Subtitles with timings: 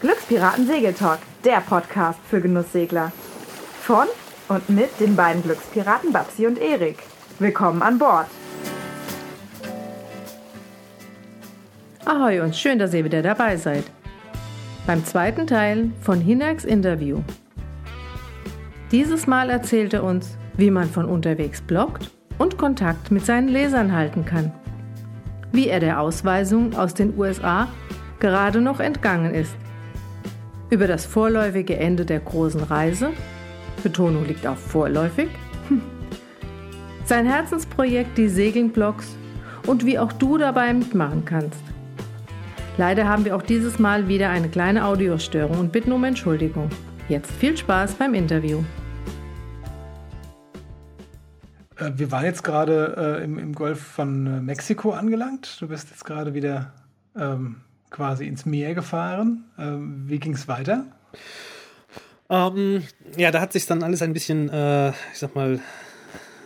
[0.00, 3.12] Glückspiraten Segeltalk, der Podcast für Genusssegler.
[3.82, 4.06] Von
[4.48, 6.96] und mit den beiden Glückspiraten Babsi und Erik.
[7.38, 8.26] Willkommen an Bord.
[12.06, 13.84] Ahoi und schön, dass ihr wieder dabei seid.
[14.86, 17.20] Beim zweiten Teil von Hinaks Interview.
[18.90, 23.92] Dieses Mal erzählt er uns, wie man von unterwegs bloggt und Kontakt mit seinen Lesern
[23.92, 24.50] halten kann.
[25.52, 27.68] Wie er der Ausweisung aus den USA
[28.18, 29.54] gerade noch entgangen ist.
[30.70, 33.10] Über das vorläufige Ende der großen Reise,
[33.82, 35.28] Betonung liegt auf vorläufig,
[37.04, 39.16] sein Herzensprojekt die Segeln-Blogs
[39.66, 41.60] und wie auch du dabei mitmachen kannst.
[42.78, 46.70] Leider haben wir auch dieses Mal wieder eine kleine Audiostörung und bitten um Entschuldigung.
[47.08, 48.62] Jetzt viel Spaß beim Interview.
[51.78, 55.60] Äh, wir waren jetzt gerade äh, im, im, Golf von äh, Mexiko angelangt.
[55.60, 56.72] Du bist jetzt gerade wieder
[57.18, 57.56] ähm,
[57.90, 59.44] quasi ins Meer gefahren.
[59.58, 60.86] Ähm, wie ging es weiter?
[62.28, 62.84] Ähm,
[63.16, 65.60] ja, da hat sich dann alles ein bisschen, äh, ich sag mal,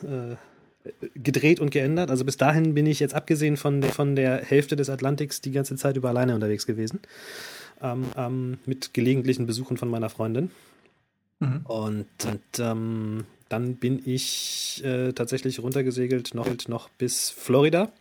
[0.02, 0.36] äh,
[1.14, 2.10] gedreht und geändert.
[2.10, 5.52] Also bis dahin bin ich jetzt abgesehen von der, von der Hälfte des Atlantiks die
[5.52, 7.00] ganze Zeit über alleine unterwegs gewesen.
[7.82, 10.50] Ähm, ähm, mit gelegentlichen Besuchen von meiner Freundin.
[11.40, 11.60] Mhm.
[11.64, 17.92] Und, und ähm, dann bin ich äh, tatsächlich runtergesegelt noch, noch bis Florida.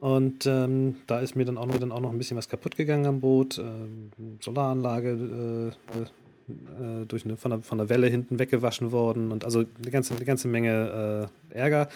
[0.00, 2.76] Und ähm, da ist mir dann auch, noch, dann auch noch ein bisschen was kaputt
[2.76, 3.58] gegangen am Boot.
[3.58, 9.44] Ähm, Solaranlage äh, äh, durch eine, von, der, von der Welle hinten weggewaschen worden und
[9.44, 11.88] also eine ganze, eine ganze Menge äh, Ärger.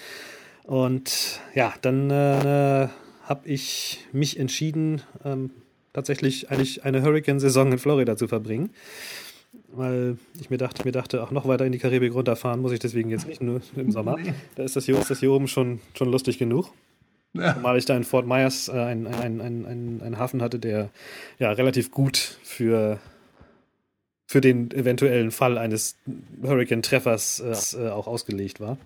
[0.64, 2.88] Und ja, dann äh,
[3.24, 5.50] habe ich mich entschieden, ähm,
[5.92, 8.70] tatsächlich eigentlich eine Hurricane-Saison in Florida zu verbringen.
[9.68, 12.80] Weil ich mir dachte, mir dachte, auch noch weiter in die Karibik runterfahren muss ich
[12.80, 14.18] deswegen jetzt nicht nur im Sommer.
[14.56, 16.70] Da ist das hier, ist das hier oben schon, schon lustig genug.
[17.34, 17.54] Ja.
[17.54, 20.90] Zumal ich da in Fort Myers äh, einen, einen, einen, einen Hafen hatte, der
[21.38, 23.00] ja relativ gut für
[24.26, 25.96] für den eventuellen Fall eines
[26.42, 28.78] Hurricane-Treffers äh, äh, auch ausgelegt war.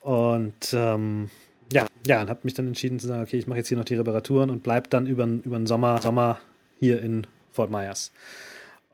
[0.00, 1.30] Und ähm,
[1.72, 3.84] ja, ja, und habe mich dann entschieden zu sagen, okay, ich mache jetzt hier noch
[3.84, 6.40] die Reparaturen und bleibe dann über, über den Sommer, Sommer
[6.78, 8.12] hier in Fort Myers.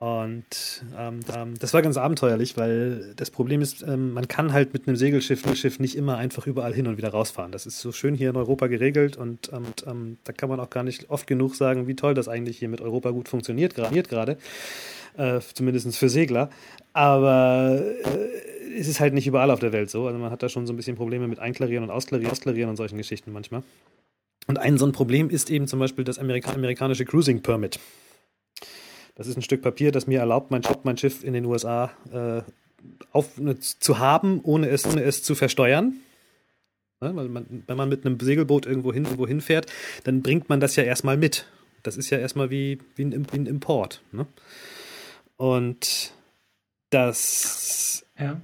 [0.04, 1.20] Und ähm,
[1.58, 5.42] das war ganz abenteuerlich, weil das Problem ist, ähm, man kann halt mit einem Segelschiff
[5.56, 7.52] Schiff nicht immer einfach überall hin und wieder rausfahren.
[7.52, 10.68] Das ist so schön hier in Europa geregelt und, und ähm, da kann man auch
[10.68, 14.36] gar nicht oft genug sagen, wie toll das eigentlich hier mit Europa gut funktioniert gerade
[15.16, 16.50] äh, zumindest für Segler.
[16.92, 20.06] Aber äh, es ist halt nicht überall auf der Welt so.
[20.06, 22.76] Also man hat da schon so ein bisschen Probleme mit Einklarieren und Ausklarieren, Ausklarieren und
[22.76, 23.62] solchen Geschichten manchmal.
[24.48, 27.78] Und ein so ein Problem ist eben zum Beispiel das Amerika amerikanische Cruising Permit.
[29.14, 32.42] Das ist ein Stück Papier, das mir erlaubt, mein, mein Schiff in den USA äh,
[33.12, 35.94] auf, ne, zu haben, ohne es, ohne es zu versteuern.
[37.00, 39.66] Ja, weil man, wenn man mit einem Segelboot irgendwo, hin, irgendwo hinfährt,
[40.04, 41.46] dann bringt man das ja erstmal mit.
[41.82, 44.02] Das ist ja erstmal wie, wie, ein, wie ein Import.
[44.10, 44.26] Ne?
[45.36, 46.12] Und
[46.90, 48.40] das, ja.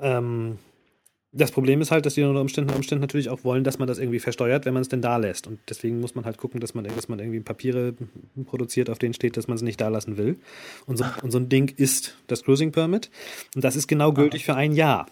[0.00, 0.58] ähm,
[1.32, 3.98] das Problem ist halt, dass die unter Umständen, Umständen natürlich auch wollen, dass man das
[3.98, 5.46] irgendwie versteuert, wenn man es denn da lässt.
[5.46, 7.94] Und deswegen muss man halt gucken, dass man, dass man irgendwie Papiere
[8.46, 10.38] produziert, auf denen steht, dass man es nicht da lassen will.
[10.86, 13.10] Und so, und so ein Ding ist das Cruising Permit.
[13.54, 15.06] Und das ist genau gültig für ein Jahr.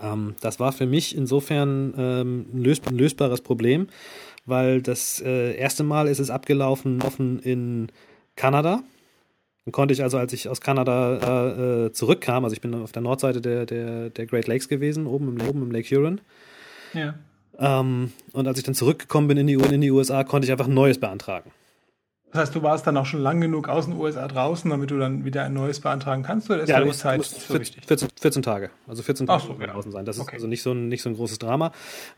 [0.00, 3.86] Ähm, das war für mich insofern ähm, ein, lös ein, lösbares Problem,
[4.44, 7.88] weil das äh, erste Mal ist es abgelaufen offen in
[8.34, 8.82] Kanada
[9.68, 13.02] dann konnte ich also, als ich aus Kanada äh, zurückkam, also ich bin auf der
[13.02, 16.22] Nordseite der, der, der Great Lakes gewesen, oben im, oben im Lake Huron.
[16.94, 17.16] Ja.
[17.58, 20.68] Ähm, und als ich dann zurückgekommen bin in die, in die USA, konnte ich einfach
[20.68, 21.50] ein neues beantragen.
[22.32, 24.98] Das heißt, du warst dann auch schon lang genug aus den USA draußen, damit du
[24.98, 26.48] dann wieder ein neues beantragen kannst?
[26.48, 28.70] Oder ist ja, du musst, Zeit musst 14, 14, 14, Tage.
[28.86, 29.74] Also 14 Tage so, genau.
[29.74, 30.06] draußen sein.
[30.06, 30.30] Das okay.
[30.30, 31.72] ist also nicht so, ein, nicht so ein großes Drama.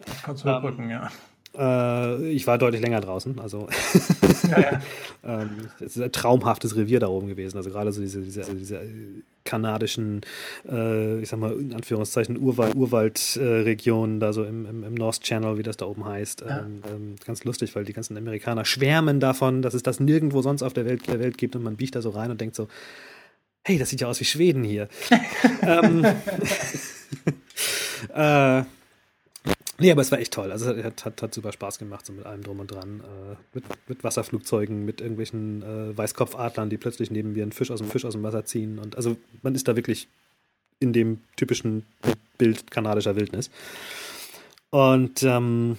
[0.07, 1.11] Das kannst du überbrücken, ähm, ja.
[1.57, 3.39] Äh, ich war deutlich länger draußen.
[3.41, 3.69] Also
[4.51, 4.81] ja, ja.
[5.25, 5.51] ähm,
[5.81, 7.57] es ist ein traumhaftes Revier da oben gewesen.
[7.57, 8.81] Also gerade so diese, diese, also diese
[9.45, 10.21] kanadischen,
[10.69, 15.59] äh, ich sag mal, in Anführungszeichen Urwald, Urwaldregionen, da so im, im, im, North Channel,
[15.59, 16.43] wie das da oben heißt.
[16.43, 16.61] Ja.
[16.61, 20.63] Ähm, ähm, ganz lustig, weil die ganzen Amerikaner schwärmen davon, dass es das nirgendwo sonst
[20.63, 22.69] auf der Welt, der Welt gibt und man biegt da so rein und denkt so,
[23.65, 24.89] hey, das sieht ja aus wie Schweden hier.
[25.63, 26.05] ähm,
[28.15, 28.63] äh,
[29.81, 30.53] Nee, aber es war echt toll.
[30.53, 33.01] Also es hat, hat, hat super Spaß gemacht, so mit allem drum und dran.
[33.01, 37.79] Äh, mit, mit Wasserflugzeugen, mit irgendwelchen äh, Weißkopfadlern, die plötzlich neben mir einen Fisch aus
[37.79, 38.79] dem Fisch aus dem Wasser ziehen.
[38.79, 40.09] Und also man ist da wirklich
[40.81, 41.87] in dem typischen
[42.39, 43.51] Bild kanadischer Wildnis.
[44.71, 45.79] Und ähm,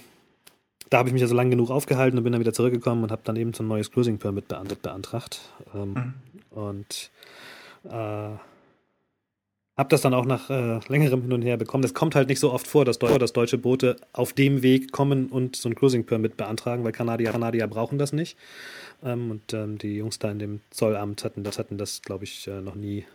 [0.90, 3.22] da habe ich mich also lang genug aufgehalten und bin dann wieder zurückgekommen und habe
[3.24, 5.40] dann eben so ein neues Cruising Permit beantragt.
[5.74, 6.14] Ähm, mhm.
[6.50, 7.10] Und
[7.84, 8.36] äh,
[9.76, 11.82] Hab das dann auch nach äh, längerem Hin und Her bekommen.
[11.82, 14.92] Das kommt halt nicht so oft vor, dass, Deu dass deutsche Boote auf dem Weg
[14.92, 18.36] kommen und so ein Cruising Permit beantragen, weil Kanadier, Kanadier brauchen das nicht.
[19.02, 22.46] Ähm, und ähm, die Jungs da in dem Zollamt hatten das, hatten das, glaube ich,
[22.48, 23.06] äh, noch nie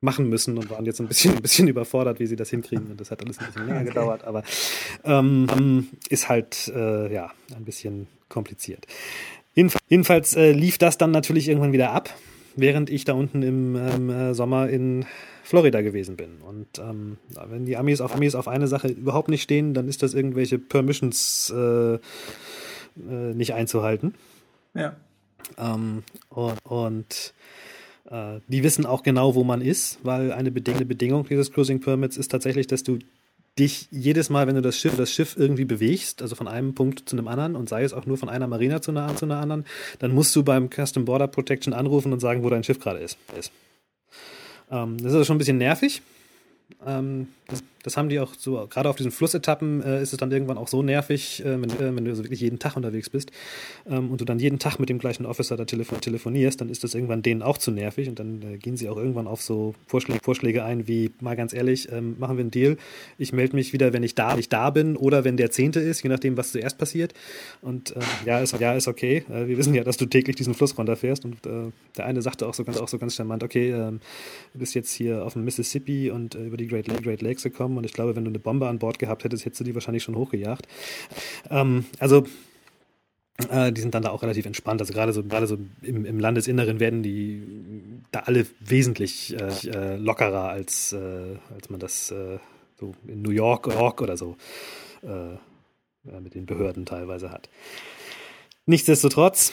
[0.00, 2.92] machen müssen und waren jetzt ein bisschen, ein bisschen überfordert, wie sie das hinkriegen.
[2.92, 4.44] Und das hat alles ein bisschen länger gedauert, aber
[5.02, 8.86] ähm, ist halt äh, ja ein bisschen kompliziert.
[9.54, 12.10] Jedenfalls äh, lief das dann natürlich irgendwann wieder ab,
[12.56, 15.06] während ich da unten im ähm, äh, Sommer in
[15.42, 16.40] Florida gewesen bin.
[16.40, 17.18] Und ähm,
[17.48, 20.58] wenn die Amis auf Amis auf eine Sache überhaupt nicht stehen, dann ist das irgendwelche
[20.58, 21.98] Permissions äh, äh,
[22.96, 24.14] nicht einzuhalten.
[24.74, 24.96] Ja.
[25.58, 27.34] Ähm, und, und
[28.10, 32.16] äh, die wissen auch genau, wo man ist, weil eine bedingte Bedingung dieses Cruising Permits
[32.16, 32.98] ist tatsächlich, dass du
[33.58, 37.08] dich jedes Mal, wenn du das Schiff, das Schiff irgendwie bewegst, also von einem Punkt
[37.08, 39.38] zu einem anderen und sei es auch nur von einer Marina zu einer, zu einer
[39.38, 39.64] anderen,
[40.00, 43.16] dann musst du beim Custom Border Protection anrufen und sagen, wo dein Schiff gerade ist.
[44.70, 46.02] Ähm, das ist also schon ein bisschen nervig.
[46.84, 50.32] Ähm, das, das, haben die auch so, gerade auf diesen Flussetappen äh, ist es dann
[50.32, 53.32] irgendwann auch so nervig, äh, wenn, äh, wenn, du also wirklich jeden Tag unterwegs bist
[53.86, 56.84] ähm, und du dann jeden Tag mit dem gleichen Officer da telefon telefonierst, dann ist
[56.84, 59.74] das irgendwann denen auch zu nervig und dann äh, gehen sie auch irgendwann auf so
[59.86, 62.78] Vorschläge, Vorschläge ein, wie mal ganz ehrlich, ähm, machen wir einen Deal,
[63.18, 66.02] ich melde mich wieder, wenn ich da, ich da bin oder wenn der Zehnte ist,
[66.02, 67.12] je nachdem, was zuerst passiert
[67.60, 69.24] und äh, ja, ist, ja, ist okay.
[69.28, 72.54] Äh, wir wissen ja, dass du täglich diesen Fluss runterfährst und der eine sagte auch
[72.54, 74.00] so ganz, auch so ganz charmant, okay, ähm,
[74.52, 77.84] du bist jetzt hier auf dem Mississippi und über die Great, Great Lakes gekommen und
[77.84, 80.16] ich glaube, wenn du eine Bombe an Bord gehabt hättest, hättest du die wahrscheinlich schon
[80.16, 80.66] hochgejagt.
[81.50, 82.24] Ähm, also
[83.50, 84.80] äh, die sind dann da auch relativ entspannt.
[84.80, 87.42] Also gerade so, gerade so im, im Landesinneren werden die
[88.12, 92.38] da alle wesentlich äh, äh lockerer als, äh, als man das äh,
[92.78, 94.36] so in New York, York oder so
[96.02, 97.50] mit den Behörden teilweise hat.
[98.64, 99.52] Nichtsdestotrotz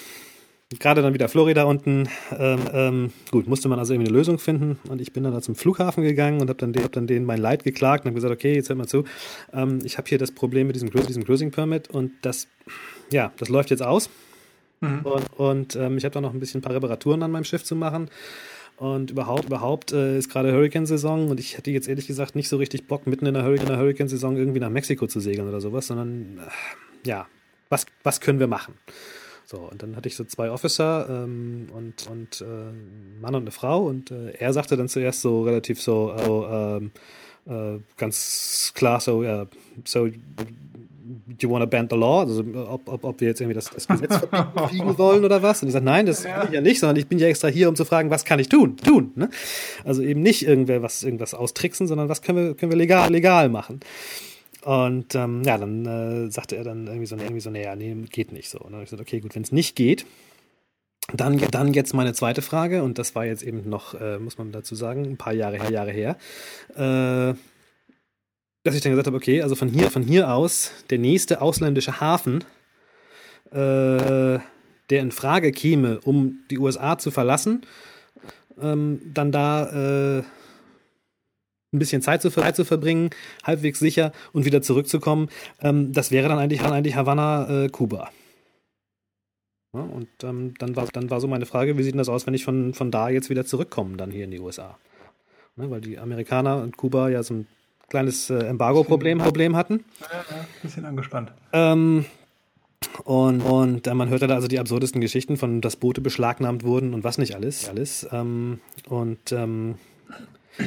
[0.79, 2.07] gerade dann wieder Florida unten.
[2.37, 4.79] Ähm, ähm, gut, musste man also irgendwie eine Lösung finden.
[4.87, 7.39] Und ich bin dann da zum Flughafen gegangen und habe dann, hab dann denen mein
[7.39, 9.03] Leid geklagt und habe gesagt, okay, jetzt hört mal zu.
[9.53, 12.47] Ähm, ich habe hier das Problem mit diesem, diesem Cruising Permit und das,
[13.11, 14.09] ja, das läuft jetzt aus.
[14.79, 14.99] Mhm.
[15.03, 17.63] Und, und ähm, ich habe da noch ein bisschen ein paar Reparaturen an meinem Schiff
[17.63, 18.09] zu machen.
[18.77, 22.57] Und überhaupt, überhaupt äh, ist gerade Hurricane-Saison und ich hätte jetzt ehrlich gesagt nicht so
[22.57, 27.07] richtig Bock, mitten in der Hurricane-Saison irgendwie nach Mexiko zu segeln oder sowas, sondern äh,
[27.07, 27.27] ja,
[27.69, 28.73] was, was können wir machen?
[29.45, 33.51] So, und dann hatte ich so zwei Officer ähm, und, und äh, Mann und eine
[33.51, 36.91] Frau und äh, er sagte dann zuerst so relativ so, oh, ähm,
[37.47, 39.47] äh, ganz klar so, ja,
[39.83, 40.07] so
[41.39, 42.21] you wanna bend the law?
[42.21, 45.61] Also ob, ob, ob wir jetzt irgendwie das, das Gesetz verbiegen wollen oder was?
[45.61, 46.41] Und ich sage, nein, das ja.
[46.41, 48.39] will ich ja nicht, sondern ich bin ja extra hier, um zu fragen, was kann
[48.39, 48.77] ich tun?
[48.77, 49.11] Tun.
[49.15, 49.29] Ne?
[49.83, 53.49] Also eben nicht irgendwer was irgendwas austricksen, sondern was können wir, können wir legal, legal
[53.49, 53.79] machen.
[54.63, 58.31] Und ähm, ja, dann äh, sagte er dann irgendwie so, irgendwie so, naja, nee, geht
[58.31, 58.59] nicht so.
[58.59, 60.05] Und dann habe ich gesagt, okay, gut, wenn es nicht geht,
[61.13, 64.51] dann, dann jetzt meine zweite Frage, und das war jetzt eben noch, äh, muss man
[64.51, 66.15] dazu sagen, ein paar Jahre, paar Jahre her,
[66.75, 67.35] äh,
[68.63, 71.99] dass ich dann gesagt habe, okay, also von hier, von hier aus, der nächste ausländische
[71.99, 72.43] Hafen,
[73.51, 74.39] äh,
[74.89, 77.65] der in Frage käme, um die USA zu verlassen,
[78.61, 80.23] ähm, dann da äh,
[81.73, 83.09] ein bisschen Zeit zu, Zeit zu verbringen,
[83.43, 85.29] halbwegs sicher und wieder zurückzukommen.
[85.61, 88.09] Ähm, das wäre dann eigentlich, eigentlich Havanna, äh, Kuba.
[89.73, 92.27] Ja, und ähm, dann, war, dann war so meine Frage, wie sieht denn das aus,
[92.27, 94.77] wenn ich von, von da jetzt wieder zurückkomme, dann hier in die USA?
[95.55, 97.47] Ne, weil die Amerikaner und Kuba ja so ein
[97.87, 99.85] kleines äh, Embargo-Problem Problem hatten.
[100.01, 101.31] Ja, ja, bisschen angespannt.
[101.53, 102.05] Ähm,
[103.03, 106.93] und, und äh, man hörte da also die absurdesten Geschichten von, dass Boote beschlagnahmt wurden
[106.93, 107.69] und was nicht alles.
[107.69, 108.07] alles.
[108.11, 109.75] Ähm, und ähm,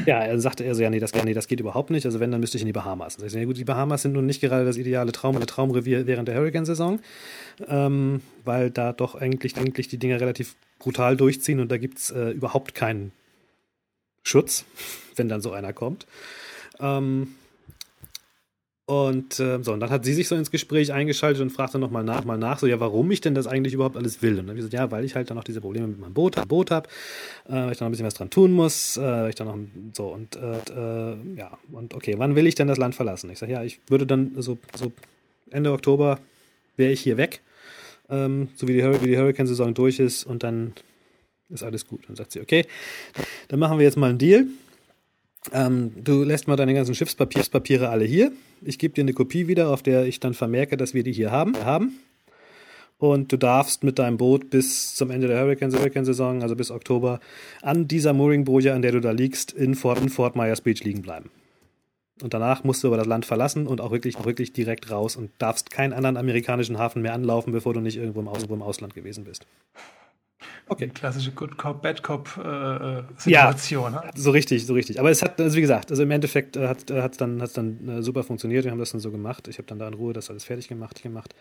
[0.07, 2.07] ja, er sagte er so, ja, nee das, nee, das geht überhaupt nicht.
[2.07, 3.19] Also wenn, dann müsste ich in die Bahamas.
[3.23, 6.29] Ich so, ja gut, die Bahamas sind nun nicht gerade das ideale Traum, Traumrevier während
[6.29, 7.01] der Hurricane-Saison,
[7.69, 12.11] ähm, weil da doch eigentlich, eigentlich die Dinge relativ brutal durchziehen und da gibt es
[12.11, 13.13] äh, überhaupt keinen
[14.23, 14.65] Schutz,
[15.17, 16.07] wenn dann so einer kommt.
[16.81, 17.35] Ähm,
[18.87, 22.05] und äh, so, und dann hat sie sich so ins Gespräch eingeschaltet und fragte nochmal
[22.05, 24.33] nach, mal nach, so, ja, warum ich denn das eigentlich überhaupt alles will.
[24.33, 26.13] Und dann habe ich gesagt, ja, weil ich halt dann noch diese Probleme mit meinem
[26.13, 26.89] Boot, Boot habe,
[27.49, 29.45] äh, weil ich da noch ein bisschen was dran tun muss, äh, weil ich da
[29.47, 29.57] noch
[29.95, 33.31] so und äh, äh, ja, und okay, wann will ich denn das Land verlassen?
[33.31, 34.93] Ich sage, ja, ich würde dann so, so
[35.51, 36.19] Ende Oktober
[36.77, 37.41] wäre ich hier weg,
[38.11, 40.75] ähm, so wie die, wie die Hurricane-Saison durch ist und dann
[41.49, 42.03] ist alles gut.
[42.07, 42.67] Dann sagt sie, okay,
[43.49, 44.47] dann machen wir jetzt mal einen Deal.
[45.53, 48.33] Ähm, du lässt mal deine ganzen Schiffspapiere alle hier.
[48.63, 51.31] Ich gebe dir eine Kopie wieder, auf der ich dann vermerke, dass wir die hier
[51.31, 51.57] haben.
[51.65, 51.99] haben.
[52.99, 57.21] Und du darfst mit deinem Boot bis zum Ende der Hurricane-Saison, also bis Oktober,
[57.61, 61.03] an dieser Mooring-Boje, an der du da liegst, in Fort, in Fort Myers Beach liegen
[61.03, 61.31] bleiben.
[62.23, 65.17] Und danach musst du aber das Land verlassen und auch wirklich, auch wirklich direkt raus
[65.17, 68.63] und darfst keinen anderen amerikanischen Hafen mehr anlaufen, bevor du nicht irgendwo im, Aus im
[68.63, 69.45] Ausland gewesen bist.
[70.67, 70.87] Okay.
[70.87, 73.93] Die klassische Good Cop, Bad Cop äh, äh Situation.
[73.93, 74.11] Ja, ne?
[74.15, 74.99] so richtig, so richtig.
[74.99, 77.89] Aber es hat, also wie gesagt, also im Endeffekt äh, hat es dann, hat's dann
[77.89, 78.65] äh, super funktioniert.
[78.65, 79.47] Wir haben das dann so gemacht.
[79.49, 81.35] Ich habe dann da in Ruhe das alles fertig gemacht, gemacht.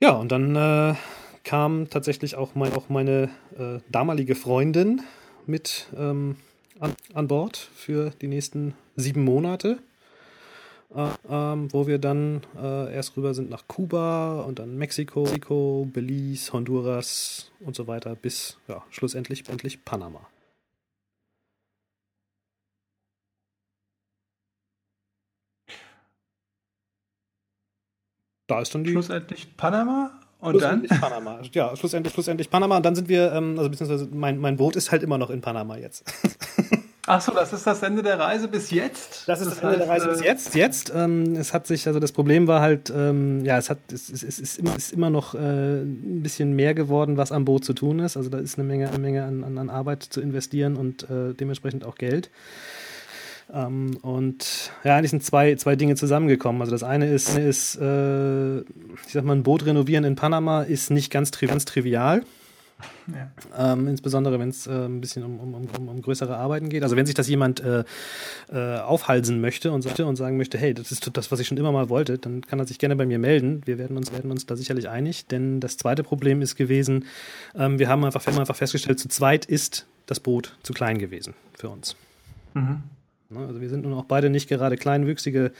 [0.00, 0.94] Ja, und dann äh,
[1.42, 5.02] kam tatsächlich auch, mein, auch meine äh, damalige Freundin
[5.46, 6.36] mit ähm,
[6.80, 9.78] an, an Bord für die nächsten sieben Monate.
[10.94, 15.88] Äh, ähm, wo wir dann äh, erst rüber sind nach Kuba und dann Mexiko, Mexiko,
[15.92, 20.20] Belize, Honduras und so weiter bis ja, schlussendlich endlich Panama.
[28.46, 28.90] Da ist dann die.
[28.92, 30.86] Schlussendlich Panama und dann?
[30.86, 31.40] Panama.
[31.52, 32.76] Ja, schlussendlich, schlussendlich Panama.
[32.76, 35.40] Und dann sind wir, ähm, also beziehungsweise mein, mein Boot ist halt immer noch in
[35.40, 36.04] Panama jetzt.
[37.06, 39.28] Ach so, das ist das Ende der Reise bis jetzt?
[39.28, 40.54] Das ist das, das Ende heißt, der Reise bis äh, jetzt.
[40.54, 44.08] Jetzt, ähm, es hat sich, also das Problem war halt, ähm, ja, es hat, es,
[44.08, 47.64] es, es ist, immer, ist immer noch äh, ein bisschen mehr geworden, was am Boot
[47.64, 48.16] zu tun ist.
[48.16, 51.34] Also da ist eine Menge, eine Menge an, an, an Arbeit zu investieren und äh,
[51.34, 52.30] dementsprechend auch Geld.
[53.52, 56.62] Ähm, und ja, eigentlich sind zwei, zwei Dinge zusammengekommen.
[56.62, 60.90] Also das eine ist, ist äh, ich sag mal, ein Boot renovieren in Panama ist
[60.90, 62.22] nicht ganz, tri ganz trivial.
[63.06, 63.72] Ja.
[63.72, 66.82] Ähm, insbesondere wenn es äh, ein bisschen um, um, um, um, größere Arbeiten geht.
[66.82, 67.84] Also wenn sich das jemand äh,
[68.52, 71.72] äh, aufhalsen möchte und, und sagen möchte, hey, das ist das, was ich schon immer
[71.72, 73.62] mal wollte, dann kann er sich gerne bei mir melden.
[73.64, 75.26] Wir werden uns, werden uns da sicherlich einig.
[75.26, 77.04] Denn das zweite Problem ist gewesen,
[77.54, 80.98] ähm, wir haben einfach, wir haben einfach festgestellt, zu zweit ist das Boot zu klein
[80.98, 81.96] gewesen für uns.
[82.54, 82.82] Mhm.
[83.30, 85.52] Ne, also wir sind nun auch beide nicht gerade kleinwüchsige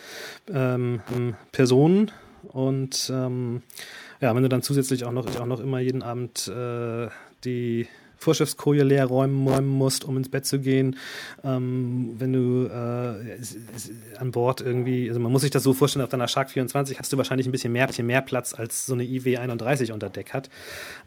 [0.53, 1.01] ähm,
[1.53, 2.11] Personen
[2.49, 3.63] und ähm,
[4.25, 7.09] ja, wenn du dann zusätzlich auch noch, auch noch immer jeden Abend äh,
[7.45, 10.97] die Vorschriftskoje leer räumen, räumen musst, um ins Bett zu gehen.
[11.45, 16.09] Ähm, wenn du äh, an Bord irgendwie, also man muss sich das so vorstellen, auf
[16.09, 19.05] deiner Shark 24 hast du wahrscheinlich ein bisschen mehr, bisschen mehr Platz, als so eine
[19.05, 20.49] IW 31 unter Deck hat,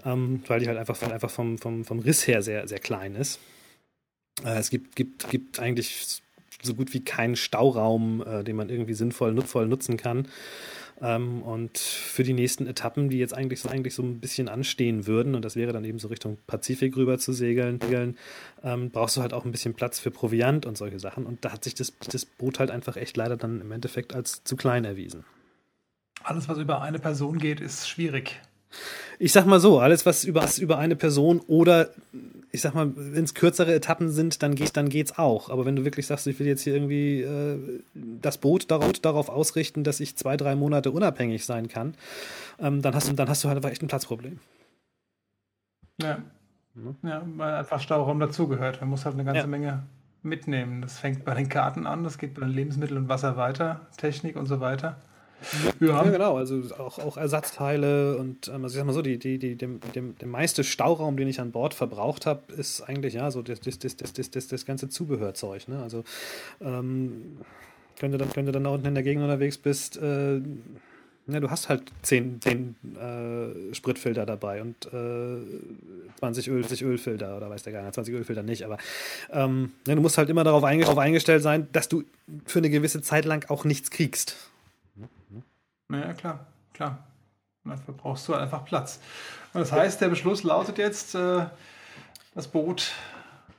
[0.06, 3.40] ähm, weil die halt einfach, einfach vom, vom, vom Riss her sehr, sehr klein ist.
[4.46, 6.22] Äh, es gibt, gibt, gibt eigentlich
[6.62, 10.28] so gut wie keinen Stauraum, äh, den man irgendwie sinnvoll nutzvoll nutzen kann.
[11.00, 15.06] Ähm, und für die nächsten Etappen, die jetzt eigentlich so, eigentlich so ein bisschen anstehen
[15.06, 18.18] würden, und das wäre dann eben so Richtung Pazifik rüber zu segeln,
[18.64, 21.26] ähm, brauchst du halt auch ein bisschen Platz für Proviant und solche Sachen.
[21.26, 24.44] Und da hat sich das, das Boot halt einfach echt leider dann im Endeffekt als
[24.44, 25.24] zu klein erwiesen.
[26.24, 28.40] Alles, was über eine Person geht, ist schwierig.
[29.20, 31.92] Ich sag mal so, alles, was über, was über eine Person oder
[32.52, 35.50] ich sag mal, wenn es kürzere Etappen sind, dann geht dann geht's auch.
[35.50, 39.30] Aber wenn du wirklich sagst, ich will jetzt hier irgendwie äh, das Boot darauf, darauf
[39.30, 41.96] ausrichten, dass ich zwei, drei Monate unabhängig sein kann,
[42.60, 44.40] ähm, dann hast du, dann hast du halt einfach echt ein Platzproblem.
[46.02, 46.20] Ja.
[46.74, 46.96] Mhm.
[47.04, 48.80] Ja, weil einfach Stauraum dazugehört.
[48.82, 49.48] Man muss halt eine ganze ja.
[49.48, 49.84] Menge
[50.24, 50.82] mitnehmen.
[50.82, 54.36] Das fängt bei den Karten an, das geht bei den Lebensmitteln und Wasser weiter, Technik
[54.36, 54.98] und so weiter.
[55.80, 56.04] Ja.
[56.04, 56.38] ja, genau.
[56.38, 59.80] Also auch, auch Ersatzteile und ähm, also ich sag mal so, die, die, die, dem,
[59.94, 63.60] dem, der meiste Stauraum, den ich an Bord verbraucht habe, ist eigentlich ja so das,
[63.60, 65.68] das, das, das, das, das ganze Zubehörzeug.
[65.68, 65.82] Ne?
[65.82, 66.04] Also
[66.62, 67.38] ähm,
[68.00, 70.42] wenn, du dann, wenn du dann da unten in der Gegend unterwegs bist, äh,
[71.30, 77.36] ja, du hast halt 10, 10 äh, Spritfilter dabei und äh, 20, Öl, 20 Ölfilter
[77.36, 78.78] oder weiß der gar nicht, 20 Ölfilter nicht, aber
[79.32, 82.04] ähm, ja, du musst halt immer darauf eingestellt sein, dass du
[82.46, 84.38] für eine gewisse Zeit lang auch nichts kriegst.
[85.90, 87.04] Naja, klar, klar.
[87.64, 89.00] Dafür brauchst du einfach Platz.
[89.54, 91.46] Und das heißt, der Beschluss lautet jetzt, äh,
[92.34, 92.94] das Boot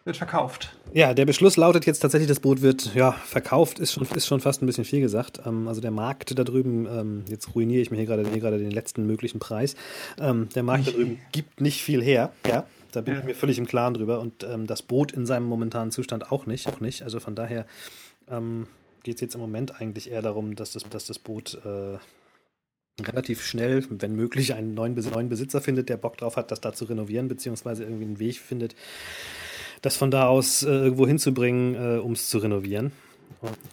[0.04, 0.74] wird verkauft.
[0.94, 4.40] Ja, der Beschluss lautet jetzt tatsächlich, das Boot wird ja, verkauft, ist schon, ist schon
[4.40, 5.40] fast ein bisschen viel gesagt.
[5.44, 8.58] Ähm, also der Markt da drüben, ähm, jetzt ruiniere ich mir hier gerade, hier gerade
[8.58, 9.76] den letzten möglichen Preis,
[10.18, 12.32] ähm, der Markt da drüben gibt nicht viel her.
[12.46, 13.20] Ja, da bin ja.
[13.20, 14.20] ich mir völlig im Klaren drüber.
[14.20, 16.68] Und ähm, das Boot in seinem momentanen Zustand auch nicht.
[16.68, 17.02] Auch nicht.
[17.02, 17.66] Also von daher
[18.30, 18.66] ähm,
[19.02, 21.98] geht es jetzt im Moment eigentlich eher darum, dass das, dass das Boot äh,
[23.00, 26.72] relativ schnell, wenn möglich, einen neuen, neuen Besitzer findet, der Bock drauf hat, das da
[26.72, 28.74] zu renovieren, beziehungsweise irgendwie einen Weg findet,
[29.82, 32.92] das von da aus äh, irgendwo hinzubringen, äh, um es zu renovieren.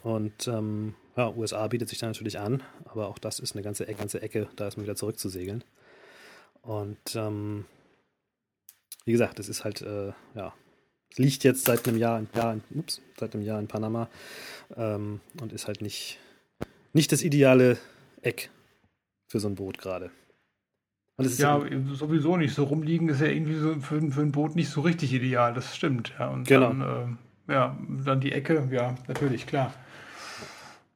[0.02, 3.86] Und ähm, ja, USA bietet sich da natürlich an, aber auch das ist eine ganze,
[3.86, 5.64] ganze Ecke, da ist man wieder zurückzusegeln.
[6.62, 7.64] Und ähm,
[9.04, 10.52] wie gesagt, es ist halt, äh, ja,
[11.10, 14.08] es liegt jetzt seit einem Jahr, Jahr ups, seit einem Jahr in Panama
[14.76, 16.18] ähm, und ist halt nicht,
[16.92, 17.78] nicht das ideale
[18.22, 18.50] Eck
[19.26, 20.10] für so ein Boot gerade.
[21.18, 21.60] ja,
[21.92, 22.54] sowieso nicht.
[22.54, 25.54] So rumliegen ist ja irgendwie so für, für, ein Boot nicht so richtig ideal.
[25.54, 26.12] Das stimmt.
[26.18, 26.68] Ja, und genau.
[26.68, 27.18] dann,
[27.48, 29.72] äh, ja, dann die Ecke, ja, natürlich, klar.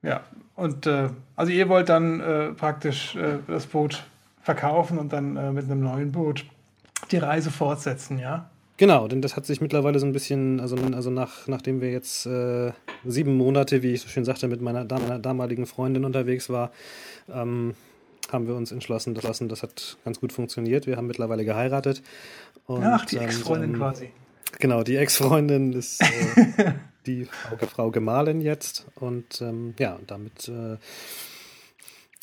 [0.02, 0.22] Ja,
[0.56, 4.02] und äh, also ihr wollt dann äh, praktisch äh, das Boot
[4.42, 6.44] verkaufen und dann äh, mit einem neuen Boot
[7.10, 8.50] die Reise fortsetzen, ja?
[8.76, 12.24] Genau, denn das hat sich mittlerweile so ein bisschen, also, also nach, nachdem wir jetzt
[12.24, 12.72] äh,
[13.04, 16.72] sieben Monate, wie ich so schön sagte, mit meiner, meiner damaligen Freundin unterwegs war,
[17.30, 17.74] ähm,
[18.32, 20.86] haben wir uns entschlossen, das, das hat ganz gut funktioniert.
[20.86, 22.02] Wir haben mittlerweile geheiratet.
[22.66, 24.10] Und, Ach, die Ex-Freundin ähm, quasi.
[24.58, 26.72] Genau, die Ex-Freundin ist äh,
[27.06, 28.86] die Frau, Frau, Gemahlin jetzt.
[28.96, 30.76] Und ähm, ja, damit äh,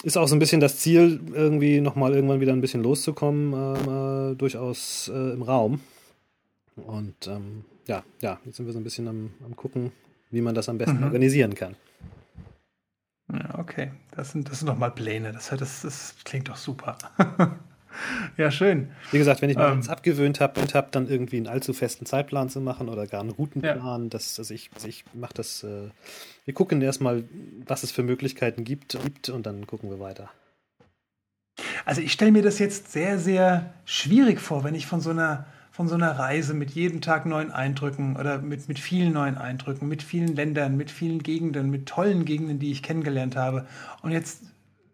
[0.03, 4.35] ist auch so ein bisschen das Ziel, irgendwie nochmal irgendwann wieder ein bisschen loszukommen, äh,
[4.35, 5.79] durchaus äh, im Raum.
[6.75, 9.91] Und ähm, ja, ja, jetzt sind wir so ein bisschen am, am gucken,
[10.29, 11.03] wie man das am besten mhm.
[11.03, 11.75] organisieren kann.
[13.31, 13.91] Ja, okay.
[14.11, 15.31] Das sind, das sind nochmal Pläne.
[15.33, 16.97] Das, das, das klingt doch super.
[18.37, 18.89] ja, schön.
[19.11, 22.05] Wie gesagt, wenn ich mir ähm, jetzt abgewöhnt habe, hab, dann irgendwie einen allzu festen
[22.05, 24.09] Zeitplan zu machen oder gar einen Routenplan, ja.
[24.09, 25.89] das, also ich, also ich mache das, äh,
[26.45, 27.25] wir gucken erstmal,
[27.65, 30.29] was es für Möglichkeiten gibt, gibt und dann gucken wir weiter.
[31.85, 35.47] Also ich stelle mir das jetzt sehr, sehr schwierig vor, wenn ich von so einer
[35.77, 39.87] von so einer Reise mit jedem Tag neuen Eindrücken oder mit, mit vielen neuen Eindrücken,
[39.87, 43.67] mit vielen Ländern, mit vielen Gegenden, mit tollen Gegenden, die ich kennengelernt habe.
[44.01, 44.41] Und jetzt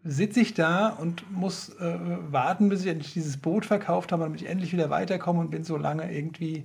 [0.04, 1.98] sitze ich da und muss äh,
[2.32, 5.63] warten, bis ich endlich dieses Boot verkauft habe, damit ich endlich wieder weiterkomme und bin
[5.63, 6.63] so lange irgendwie,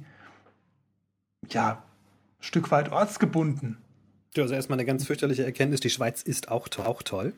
[1.49, 1.75] ja,
[2.41, 3.79] ein Stück weit ortsgebunden.
[4.37, 7.35] Also erstmal eine ganz fürchterliche Erkenntnis, die Schweiz ist auch, auch toll.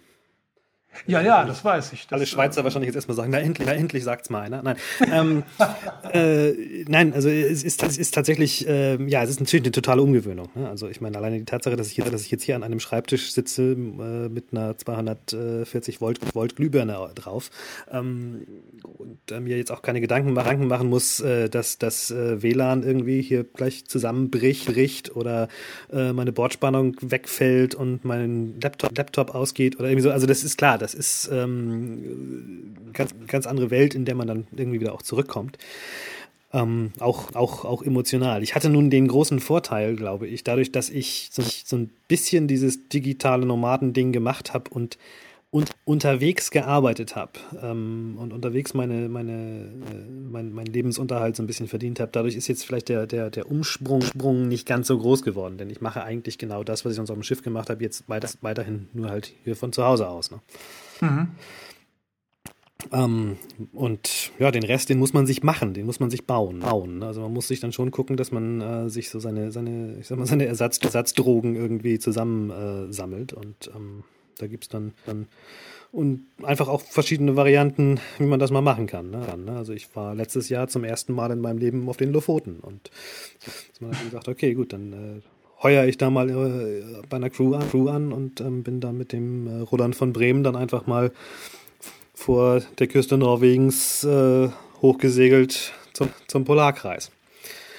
[1.07, 2.07] Ja, ja, das weiß ich.
[2.07, 4.63] Das, Alle Schweizer äh, wahrscheinlich jetzt erstmal sagen, na endlich, na endlich sagt's mal einer.
[4.63, 4.77] Nein,
[5.11, 5.43] ähm,
[6.13, 10.03] äh, nein, also es ist, es ist tatsächlich, äh, ja, es ist natürlich eine totale
[10.03, 10.49] Umgewöhnung.
[10.55, 10.69] Ne?
[10.69, 12.81] Also ich meine, alleine die Tatsache, dass ich, hier, dass ich jetzt hier an einem
[12.81, 17.51] Schreibtisch sitze äh, mit einer 240 Volt, Volt Glühbirne drauf
[17.91, 18.47] ähm,
[18.83, 23.23] und äh, mir jetzt auch keine Gedanken, Gedanken machen muss, äh, dass das WLAN irgendwie
[23.23, 25.49] hier gleich zusammenbricht bricht oder
[25.91, 30.11] meine Bordspannung wegfällt und mein Laptop, Laptop ausgeht oder irgendwie so.
[30.11, 34.47] Also das ist klar, das ist ähm, ganz, ganz andere Welt, in der man dann
[34.57, 35.59] irgendwie wieder auch zurückkommt.
[36.53, 38.43] Ähm, auch, auch, auch emotional.
[38.43, 42.49] Ich hatte nun den großen Vorteil, glaube ich, dadurch, dass ich so, so ein bisschen
[42.49, 44.99] dieses digitale Nomadending gemacht habe und,
[45.51, 49.33] und unterwegs gearbeitet habe ähm, und unterwegs meine, meine,
[49.91, 52.13] äh, mein, mein Lebensunterhalt so ein bisschen verdient habe.
[52.13, 55.69] Dadurch ist jetzt vielleicht der, der, der Umsprung Sprung nicht ganz so groß geworden, denn
[55.69, 58.29] ich mache eigentlich genau das, was ich sonst auf dem Schiff gemacht habe, jetzt weiter,
[58.43, 60.31] weiterhin nur halt hier von zu Hause aus.
[60.31, 60.41] Ne?
[61.01, 61.29] Mhm.
[62.93, 63.37] Ähm,
[63.73, 66.61] und ja, den Rest, den muss man sich machen, den muss man sich bauen.
[66.61, 67.03] bauen.
[67.03, 70.07] Also man muss sich dann schon gucken, dass man äh, sich so seine, seine, ich
[70.07, 73.33] sag mal, seine Ersatz, Ersatzdrogen irgendwie zusammensammelt.
[73.33, 74.05] Äh, und ähm,
[74.41, 75.27] da gibt es dann, dann
[75.93, 79.11] und einfach auch verschiedene Varianten, wie man das mal machen kann.
[79.11, 79.27] Ne?
[79.57, 82.91] Also ich war letztes Jahr zum ersten Mal in meinem Leben auf den Lofoten und
[83.81, 85.21] man hat gesagt, okay, gut, dann äh,
[85.63, 88.97] heuer ich da mal äh, bei einer Crew an, Crew an und ähm, bin dann
[88.99, 91.13] mit dem äh, Roland von Bremen dann einfach mal
[92.15, 94.49] vor der Küste Norwegens äh,
[94.83, 97.11] hochgesegelt zum, zum Polarkreis.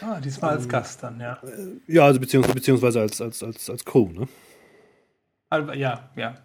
[0.01, 1.39] Ah, diesmal als ähm, Gast dann, ja.
[1.43, 4.27] Äh, ja, also beziehungsweise, beziehungsweise als, als, als, als Crew, ne?
[5.49, 6.35] Also, ja, ja.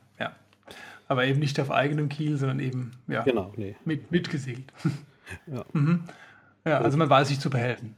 [1.09, 3.77] Aber eben nicht auf eigenem Kiel, sondern eben, ja, genau, nee.
[3.85, 4.73] mit, mitgesegelt.
[5.47, 5.65] Ja.
[5.73, 6.05] mhm.
[6.67, 7.95] Ja, also man weiß sich zu behelfen.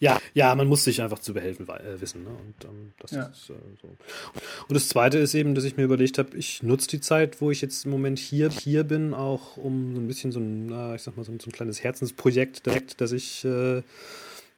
[0.00, 2.24] Ja, ja, man muss sich einfach zu behelfen äh, wissen.
[2.24, 2.30] Ne?
[2.30, 3.24] Und, ähm, das ja.
[3.24, 3.88] ist, äh, so.
[3.88, 7.50] und das Zweite ist eben, dass ich mir überlegt habe, ich nutze die Zeit, wo
[7.50, 10.96] ich jetzt im Moment hier, hier bin, auch um so ein bisschen so ein, äh,
[10.96, 13.82] ich sag mal, so ein, so ein kleines Herzensprojekt, direkt, dass ich äh,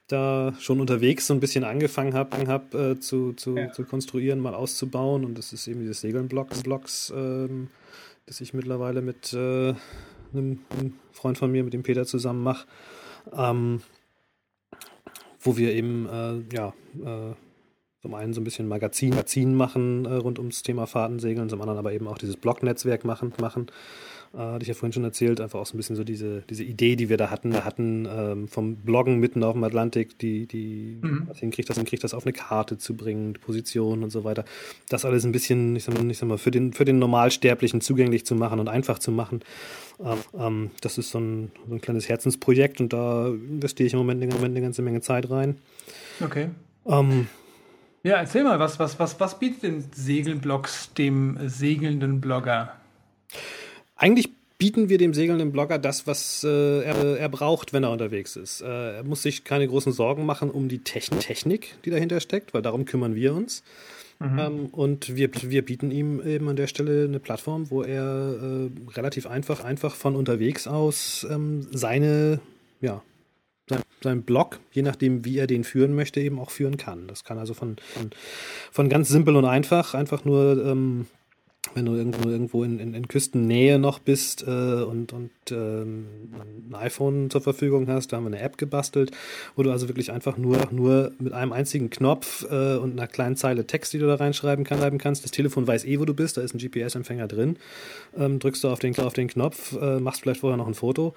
[0.09, 3.73] da schon unterwegs so ein bisschen angefangen habe, hab, äh, zu, zu, ja.
[3.73, 5.25] zu konstruieren, mal auszubauen.
[5.25, 7.69] Und das ist eben dieses Segeln-Blocks, Blocks, ähm,
[8.27, 9.75] das ich mittlerweile mit äh,
[10.33, 12.67] einem, einem Freund von mir, mit dem Peter zusammen mache
[13.33, 13.83] ähm,
[15.41, 17.35] wo wir eben, äh, ja, äh,
[18.01, 21.79] zum einen so ein bisschen Magazin, Magazin machen äh, rund ums Thema Fahrtensegeln, zum anderen
[21.79, 23.67] aber eben auch dieses Blog-Netzwerk machen, machen
[24.35, 26.65] äh, hatte ich ja vorhin schon erzählt, einfach auch so ein bisschen so diese, diese
[26.65, 30.47] Idee, die wir da hatten, da hatten ähm, vom Bloggen mitten auf dem Atlantik, die,
[30.47, 31.25] die mhm.
[31.29, 34.45] was hinkriegt, das hinkriegt, das auf eine Karte zu bringen, die Position und so weiter.
[34.89, 37.81] Das alles ein bisschen, ich sag mal, ich sag mal für, den, für den Normalsterblichen
[37.81, 39.41] zugänglich zu machen und einfach zu machen.
[40.01, 43.99] Ähm, ähm, das ist so ein, so ein kleines Herzensprojekt und da investiere ich im
[43.99, 45.59] Moment, im Moment eine ganze Menge Zeit rein.
[46.21, 46.51] Okay.
[46.87, 47.29] Ähm,
[48.03, 52.75] ja, erzähl mal, was, was, was, was bietet denn Segelblogs dem segelnden Blogger?
[53.99, 58.37] Eigentlich bieten wir dem segelnden Blogger das, was äh, er, er, braucht, wenn er unterwegs
[58.37, 58.61] ist.
[58.61, 62.55] Äh, er muss sich keine großen Sorgen machen um die Techn Technik, die dahinter steckt,
[62.55, 63.63] weil darum kümmern wir uns.
[64.21, 64.39] Mhm.
[64.39, 68.91] Ähm, und wir, wir bieten ihm eben an der Stelle eine Plattform, wo er äh,
[68.97, 72.41] relativ einfach, einfach von unterwegs aus ähm, seine,
[72.81, 73.03] ja,
[73.69, 77.07] sein, sein Blog, je nachdem, wie er den führen möchte, eben auch führen kann.
[77.07, 78.11] Das kann also von, von,
[78.73, 81.07] von ganz simpel und einfach, einfach nur ähm,
[81.75, 86.07] wenn du irgendwo, irgendwo in, in, in Küstennähe noch bist äh, und, und ähm,
[86.71, 89.11] ein iPhone zur Verfügung hast, da haben wir eine App gebastelt,
[89.57, 93.37] wo du also wirklich einfach nur, nur mit einem einzigen Knopf äh, und einer kleinen
[93.37, 95.25] Zeile Text, die du da reinschreiben kann, kannst.
[95.25, 97.57] Das Telefon weiß eh, wo du bist, da ist ein GPS-Empfänger drin.
[98.17, 101.15] Ähm, drückst du auf den, auf den Knopf, äh, machst vielleicht vorher noch ein Foto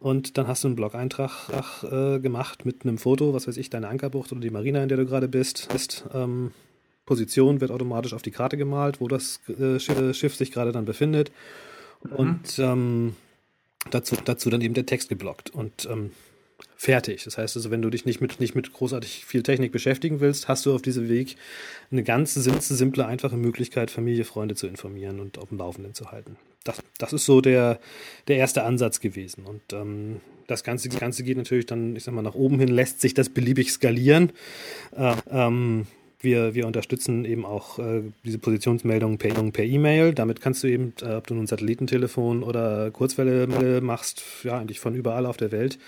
[0.00, 1.30] und dann hast du einen Blog-Eintrag
[1.82, 4.98] äh, gemacht mit einem Foto, was weiß ich, deine Ankerbucht oder die Marina, in der
[4.98, 6.50] du gerade bist, ist, ähm,
[7.06, 11.30] Position wird automatisch auf die Karte gemalt, wo das äh, Schiff sich gerade dann befindet.
[12.02, 12.12] Mhm.
[12.12, 13.16] Und ähm,
[13.90, 16.10] dazu, dazu dann eben der Text geblockt und ähm,
[16.76, 17.24] fertig.
[17.24, 20.48] Das heißt also, wenn du dich nicht mit, nicht mit großartig viel Technik beschäftigen willst,
[20.48, 21.36] hast du auf diesem Weg
[21.90, 26.36] eine ganz simple, einfache Möglichkeit, Familie, Freunde zu informieren und auf dem Laufenden zu halten.
[26.64, 27.78] Das, das ist so der,
[28.28, 29.44] der erste Ansatz gewesen.
[29.44, 32.68] Und ähm, das, Ganze, das Ganze geht natürlich dann, ich sag mal, nach oben hin,
[32.68, 34.32] lässt sich das beliebig skalieren.
[34.96, 35.86] Äh, ähm,
[36.24, 40.14] wir, wir unterstützen eben auch äh, diese Positionsmeldungen per E-Mail.
[40.14, 44.94] Damit kannst du eben, äh, ob du nun Satellitentelefon oder Kurzwelle machst, ja, eigentlich von
[44.94, 45.78] überall auf der Welt,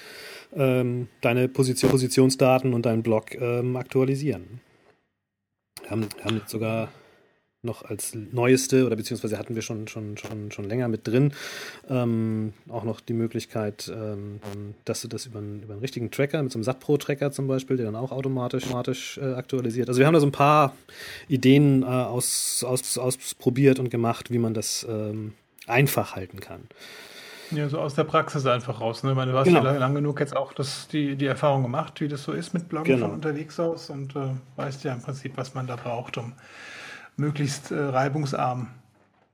[0.55, 4.61] ähm, deine Position, Positionsdaten und deinen Blog ähm, aktualisieren.
[5.83, 6.89] Wir haben, haben jetzt sogar
[7.67, 11.33] noch als neueste oder beziehungsweise hatten wir schon, schon, schon, schon länger mit drin,
[11.91, 14.41] ähm, auch noch die Möglichkeit, ähm,
[14.87, 17.77] dass du das über einen, über einen richtigen Tracker, mit so einem SAT-Pro-Tracker zum Beispiel,
[17.77, 19.89] der dann auch automatisch, automatisch äh, aktualisiert.
[19.89, 20.75] Also wir haben da so ein paar
[21.29, 25.35] Ideen äh, aus, aus, ausprobiert und gemacht, wie man das ähm,
[25.67, 26.63] einfach halten kann.
[27.51, 29.03] Ja, so aus der Praxis einfach raus.
[29.03, 29.11] Ne?
[29.11, 29.65] Ich meine, du hast genau.
[29.65, 32.69] ja lang genug jetzt auch das, die, die Erfahrung gemacht, wie das so ist mit
[32.69, 33.07] Bloggen genau.
[33.07, 36.33] von unterwegs aus und äh, weißt ja im Prinzip, was man da braucht, um
[37.17, 38.69] möglichst äh, reibungsarm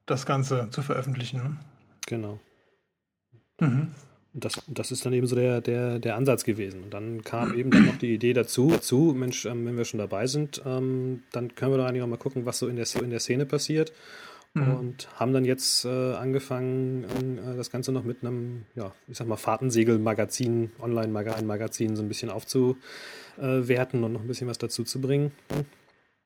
[0.06, 1.42] das Ganze zu veröffentlichen.
[1.42, 1.56] Ne?
[2.06, 2.40] Genau.
[3.60, 3.92] Mhm.
[4.34, 6.84] Das, das ist dann eben so der, der, der Ansatz gewesen.
[6.84, 9.98] Und dann kam eben dann noch die Idee dazu, dazu Mensch, ähm, wenn wir schon
[9.98, 12.86] dabei sind, ähm, dann können wir doch eigentlich auch mal gucken, was so in der,
[13.02, 13.92] in der Szene passiert.
[14.54, 14.74] Mhm.
[14.74, 17.04] Und haben dann jetzt äh, angefangen,
[17.38, 22.30] äh, das Ganze noch mit einem, ja, ich sag mal, Fahrtensegel-Magazin, Online-Magazin so ein bisschen
[22.30, 25.32] aufzuwerten und noch ein bisschen was dazu zu bringen.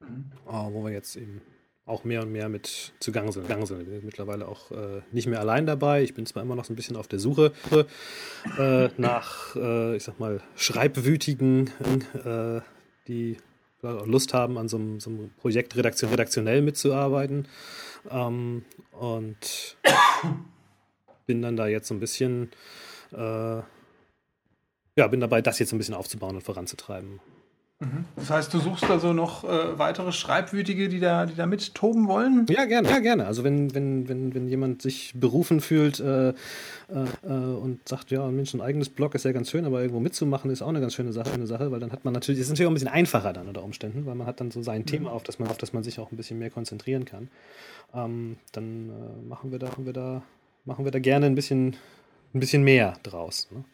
[0.01, 0.33] Mhm.
[0.47, 1.41] Uh, wo wir jetzt eben
[1.87, 3.47] auch mehr und mehr mit zugange sind.
[3.47, 3.87] sind.
[3.87, 6.03] Wir sind mittlerweile auch äh, nicht mehr allein dabei.
[6.03, 7.53] Ich bin zwar immer noch so ein bisschen auf der Suche
[8.59, 11.71] äh, nach, äh, ich sag mal, Schreibwütigen,
[12.25, 12.61] äh,
[13.07, 13.37] die
[13.83, 17.47] Lust haben, an so einem, so einem Projekt redaktion redaktionell mitzuarbeiten.
[18.11, 19.77] Ähm, und
[21.27, 22.51] bin dann da jetzt so ein bisschen,
[23.13, 23.61] äh,
[24.97, 27.21] ja, bin dabei, das jetzt ein bisschen aufzubauen und voranzutreiben.
[27.79, 28.07] Mhm.
[28.17, 32.47] Das heißt, du suchst also noch äh, weitere Schreibwütige, die da, die da mittoben wollen?
[32.49, 33.27] Ja, gerne, ja, gerne.
[33.27, 36.33] Also wenn, wenn, wenn, wenn jemand sich berufen fühlt äh, äh,
[37.23, 40.51] äh, und sagt, ja, Mensch, ein eigenes Blog ist ja ganz schön, aber irgendwo mitzumachen
[40.51, 42.67] ist auch eine ganz schöne Sache, eine Sache weil dann hat man natürlich, ist natürlich
[42.67, 44.87] auch ein bisschen einfacher dann unter Umständen, weil man hat dann so sein mhm.
[44.87, 47.29] Thema, auf das man, auf das man sich auch ein bisschen mehr konzentrieren kann.
[47.93, 50.23] Ähm, dann äh, machen wir da, machen wir da,
[50.65, 51.77] machen wir da gerne ein bisschen
[52.37, 53.49] ein bisschen mehr draus.
[53.51, 53.65] Ne?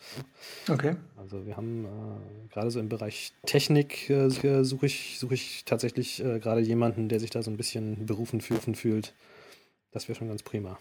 [0.68, 0.96] Okay.
[1.16, 6.24] Also wir haben äh, gerade so im Bereich Technik äh, suche ich, such ich tatsächlich
[6.24, 9.14] äh, gerade jemanden, der sich da so ein bisschen berufen fühlt.
[9.90, 10.78] Das wäre schon ganz prima.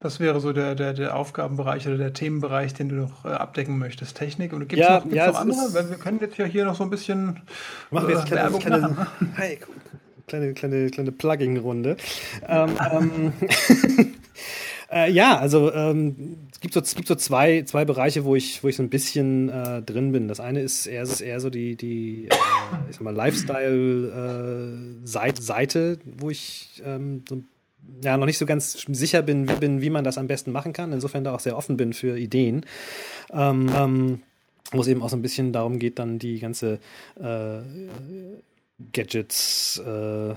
[0.00, 3.78] Das wäre so der, der, der Aufgabenbereich oder der Themenbereich, den du noch äh, abdecken
[3.78, 4.16] möchtest.
[4.16, 4.52] Technik.
[4.52, 5.74] Und gibt es ja, noch, ja, noch andere?
[5.74, 7.42] Weil wir können jetzt ja hier noch so ein bisschen
[7.90, 9.32] machen wir jetzt äh, kleine, kleine, machen.
[9.34, 9.58] Hey,
[10.28, 11.96] kleine, kleine, kleine Plugging-Runde.
[12.46, 13.32] ähm, ähm
[14.90, 18.64] Äh, ja, also ähm, es gibt so, es gibt so zwei, zwei Bereiche, wo ich,
[18.64, 20.28] wo ich so ein bisschen äh, drin bin.
[20.28, 22.34] Das eine ist eher, ist eher so die, die äh,
[22.88, 27.42] ich sag mal, Lifestyle-Seite, äh, wo ich ähm, so,
[28.02, 30.92] ja, noch nicht so ganz sicher bin, bin, wie man das am besten machen kann.
[30.92, 32.64] Insofern da auch sehr offen bin für Ideen.
[33.30, 34.22] Ähm, ähm,
[34.72, 36.78] wo es eben auch so ein bisschen darum geht, dann die ganze
[37.18, 37.60] äh,
[38.92, 40.34] Gadgets, äh,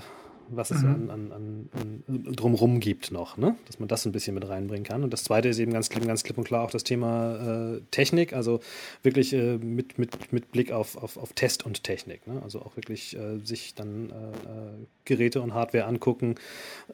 [0.56, 1.10] was es mhm.
[1.10, 3.56] an, an, an, drumrum gibt noch, ne?
[3.66, 5.04] dass man das ein bisschen mit reinbringen kann.
[5.04, 8.32] Und das zweite ist eben ganz, ganz klipp und klar auch das Thema äh, Technik,
[8.32, 8.60] also
[9.02, 12.26] wirklich äh, mit, mit, mit Blick auf, auf, auf Test und Technik.
[12.26, 12.40] Ne?
[12.42, 16.36] Also auch wirklich äh, sich dann äh, äh, Geräte und Hardware angucken,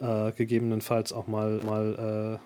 [0.01, 2.41] äh, gegebenenfalls auch mal, mal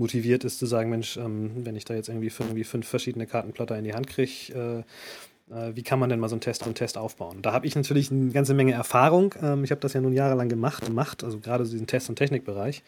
[0.00, 3.26] motiviert ist zu sagen, Mensch, ähm, wenn ich da jetzt irgendwie fünf, irgendwie fünf verschiedene
[3.26, 4.82] Kartenplotter in die Hand kriege, äh,
[5.74, 7.42] wie kann man denn mal so einen Test, so Test aufbauen?
[7.42, 9.34] Da habe ich natürlich eine ganze Menge Erfahrung.
[9.42, 12.82] Ähm, ich habe das ja nun jahrelang gemacht, gemacht also gerade diesen Test- und Technikbereich.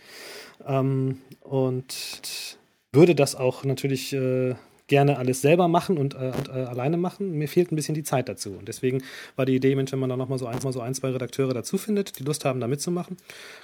[0.67, 2.59] Ähm, und
[2.93, 4.55] würde das auch natürlich äh,
[4.87, 7.33] gerne alles selber machen und, äh, und äh, alleine machen.
[7.33, 8.51] Mir fehlt ein bisschen die Zeit dazu.
[8.53, 9.03] Und deswegen
[9.37, 11.79] war die Idee, wenn man da nochmal so ein, mal so ein, zwei Redakteure dazu
[11.79, 13.17] findet, die Lust haben, da mitzumachen,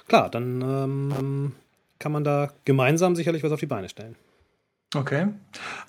[0.07, 1.51] klar, dann ähm,
[1.99, 4.15] kann man da gemeinsam sicherlich was auf die Beine stellen.
[4.95, 5.27] Okay.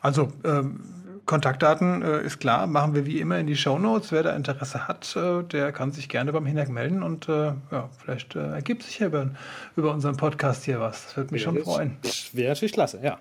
[0.00, 0.80] Also ähm,
[1.26, 4.12] Kontaktdaten äh, ist klar, machen wir wie immer in die Show Notes.
[4.12, 7.88] Wer da Interesse hat, äh, der kann sich gerne beim Hinak melden und äh, ja,
[7.98, 9.30] vielleicht äh, ergibt sich ja über,
[9.76, 11.06] über unseren Podcast hier was.
[11.06, 11.96] Das würde mich ja, schon freuen.
[12.32, 13.18] Wäre natürlich klasse, ja.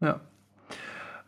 [0.00, 0.20] Ja,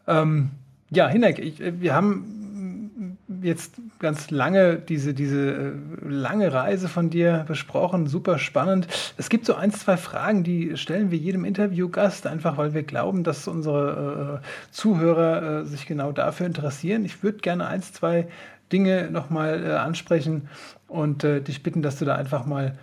[0.07, 0.51] ähm,
[0.91, 5.73] ja Hinak, ich, äh, wir haben jetzt ganz lange diese, diese äh,
[6.07, 8.89] lange Reise von dir besprochen, super spannend.
[9.17, 13.25] Es gibt so ein, zwei Fragen, die stellen wir jedem Interviewgast, einfach weil wir glauben,
[13.25, 17.05] dass unsere äh, Zuhörer äh, sich genau dafür interessieren.
[17.05, 18.29] Ich würde gerne ein, zwei
[18.73, 20.49] Dinge nochmal äh, ansprechen
[20.89, 22.77] und äh, dich bitten, dass du da einfach mal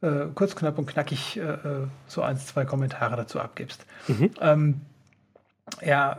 [0.00, 1.56] äh, kurz, knapp und knackig äh,
[2.06, 3.86] so ein, zwei Kommentare dazu abgibst.
[4.08, 4.30] Mhm.
[4.40, 4.80] Ähm,
[5.84, 6.18] ja,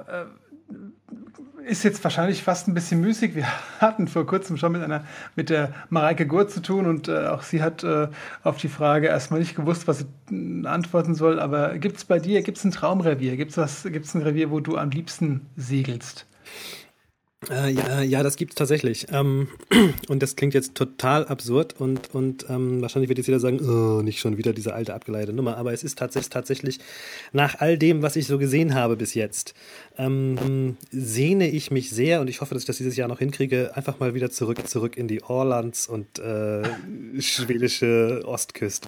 [1.65, 3.36] ist jetzt wahrscheinlich fast ein bisschen müßig.
[3.36, 3.47] Wir
[3.80, 5.04] hatten vor kurzem schon mit einer
[5.36, 8.08] mit der Mareike Gurt zu tun und äh, auch sie hat äh,
[8.43, 11.39] auf die Frage erstmal nicht gewusst, was sie äh, antworten soll.
[11.39, 13.38] Aber gibt es bei dir, gibt es ein Traumrevier?
[13.38, 16.26] Gibt es ein Revier, wo du am liebsten segelst?
[17.49, 19.08] Äh, ja, ja, das gibt's tatsächlich.
[19.12, 19.47] Ähm,
[20.08, 24.01] und das klingt jetzt total absurd und, und ähm, wahrscheinlich wird jetzt jeder sagen, oh,
[24.01, 25.58] nicht schon wieder diese alte abgeleitete Nummer.
[25.58, 26.79] Aber es ist tatsächlich, tatsächlich
[27.32, 29.53] nach all dem, was ich so gesehen habe bis jetzt,
[29.97, 33.71] ähm, sehne ich mich sehr und ich hoffe, dass ich das dieses Jahr noch hinkriege,
[33.75, 36.63] einfach mal wieder zurück, zurück in die Orlands und äh,
[37.19, 38.88] schwedische Ostküste.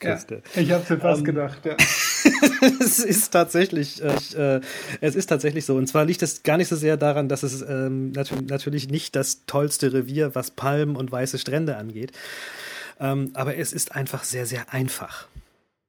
[0.55, 1.75] Ja, ich habe mir fast ähm, gedacht, ja.
[2.79, 4.61] es ist tatsächlich, äh,
[5.01, 5.75] es ist tatsächlich so.
[5.75, 9.15] Und zwar liegt es gar nicht so sehr daran, dass es ähm, natürlich, natürlich nicht
[9.15, 12.11] das tollste Revier, was Palmen und weiße Strände angeht.
[12.99, 15.27] Ähm, aber es ist einfach sehr, sehr einfach.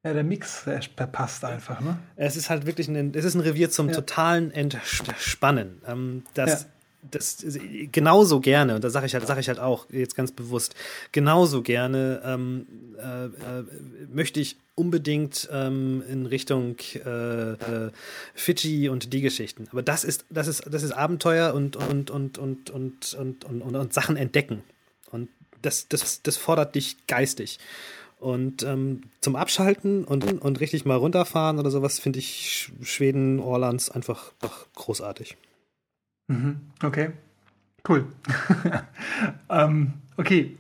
[0.05, 1.99] Ja, der Mix der passt einfach, ne?
[2.15, 3.95] Es ist halt wirklich ein, es ist ein Revier zum ja.
[3.95, 5.81] totalen Entspannen.
[5.87, 6.69] Ähm, das, ja.
[7.11, 7.45] Das
[7.93, 10.75] genauso gerne, und da sage ich halt, sage ich halt auch jetzt ganz bewusst,
[11.13, 12.67] genauso gerne ähm,
[12.99, 13.31] äh, äh,
[14.13, 17.91] möchte ich unbedingt ähm, in Richtung äh, äh,
[18.35, 19.69] Fidschi und die Geschichten.
[19.73, 23.63] Aber das ist, das ist, das ist Abenteuer und, und, und, und, und, und, und,
[23.63, 24.63] und, und Sachen entdecken.
[25.11, 25.29] Und
[25.63, 27.59] das, das, das fordert dich geistig.
[28.19, 33.91] Und ähm, zum Abschalten und, und richtig mal runterfahren oder sowas finde ich Schweden, Orlands
[33.91, 35.37] einfach, einfach großartig.
[36.29, 36.61] Mhm.
[36.83, 37.11] Okay,
[37.89, 38.07] cool.
[39.51, 40.57] ähm, okay,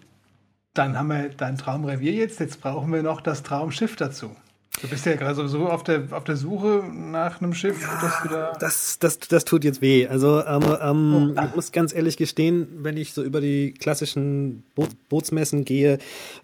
[0.75, 2.41] dann haben wir dein Traumrevier jetzt.
[2.41, 4.37] Jetzt brauchen wir noch das Traumschiff dazu.
[4.83, 7.81] Du bist ja gerade sowieso auf der, auf der Suche nach einem Schiff.
[7.81, 10.07] Ja, da das, das, das tut jetzt weh.
[10.07, 11.43] Also ähm, ähm, oh.
[11.43, 15.99] ich muss ganz ehrlich gestehen, wenn ich so über die klassischen Bo Bootsmessen gehe,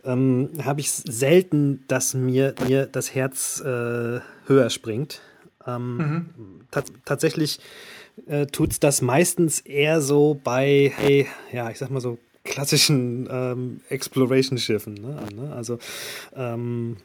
[0.05, 5.21] ähm, habe ich selten, dass mir, mir das Herz äh, höher springt.
[5.67, 6.27] Ähm, mhm.
[7.05, 7.61] Tatsächlich
[8.27, 13.29] äh, tut es das meistens eher so bei, hey, ja, ich sag mal so klassischen
[13.31, 14.95] ähm, Exploration-Schiffen.
[14.95, 15.53] Ne?
[15.55, 15.79] Also
[16.35, 16.97] ähm,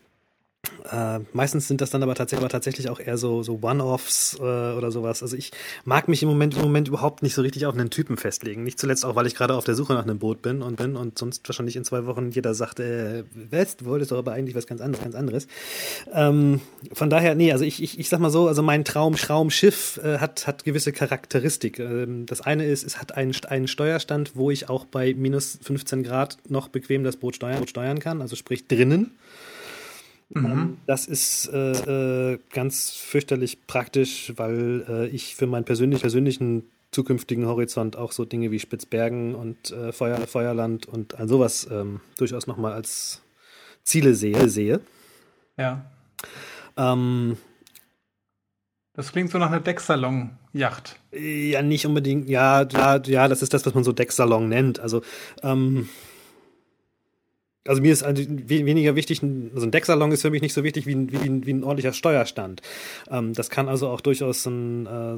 [0.91, 4.41] äh, meistens sind das dann aber tatsächlich, aber tatsächlich auch eher so, so One-Offs äh,
[4.41, 5.21] oder sowas.
[5.21, 5.51] Also ich
[5.85, 8.63] mag mich im Moment, im Moment überhaupt nicht so richtig auf einen Typen festlegen.
[8.63, 10.95] Nicht zuletzt auch, weil ich gerade auf der Suche nach einem Boot bin und bin
[10.95, 14.55] und sonst wahrscheinlich in zwei Wochen jeder sagt, äh, was, du wolltest doch aber eigentlich
[14.55, 15.47] was ganz anderes, ganz anderes.
[16.13, 16.61] Ähm,
[16.93, 20.19] von daher, nee, also ich, ich, ich sag mal so, also mein Traum, Traumschiff äh,
[20.19, 21.79] hat, hat gewisse Charakteristik.
[21.79, 26.03] Ähm, das eine ist, es hat einen, einen Steuerstand, wo ich auch bei minus 15
[26.03, 29.11] Grad noch bequem das Boot steuern, Boot steuern kann, also sprich drinnen.
[30.29, 30.45] Mhm.
[30.45, 36.69] Ähm, das ist äh, äh, ganz fürchterlich praktisch, weil äh, ich für meinen persönlich, persönlichen
[36.91, 42.01] zukünftigen Horizont auch so Dinge wie Spitzbergen und äh, Feuer, Feuerland und all sowas ähm,
[42.17, 43.21] durchaus nochmal als
[43.83, 44.49] Ziele sehe.
[44.49, 44.81] sehe.
[45.57, 45.85] Ja.
[46.75, 47.37] Ähm,
[48.93, 50.99] das klingt so nach einer Decksalon-Yacht.
[51.11, 52.27] Ja, nicht unbedingt.
[52.29, 54.79] Ja, ja, ja, das ist das, was man so Decksalon nennt.
[54.79, 55.03] Also,
[55.43, 55.87] ähm,
[57.67, 60.95] also mir ist weniger wichtig, also ein Decksalon ist für mich nicht so wichtig wie
[60.95, 62.61] ein, wie ein, wie ein ordentlicher Steuerstand.
[63.09, 65.17] Ähm, das kann also auch durchaus ein, äh,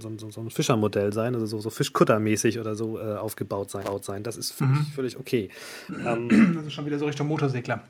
[0.00, 3.84] so, so, so, ein Fischermodell sein, also so, so Fischkuttermäßig oder so äh, aufgebaut sein,
[4.04, 4.22] sein.
[4.22, 4.78] Das ist für mhm.
[4.78, 5.50] mich völlig okay.
[5.88, 7.82] Ähm, das ist schon wieder so Richtung Motorsegler.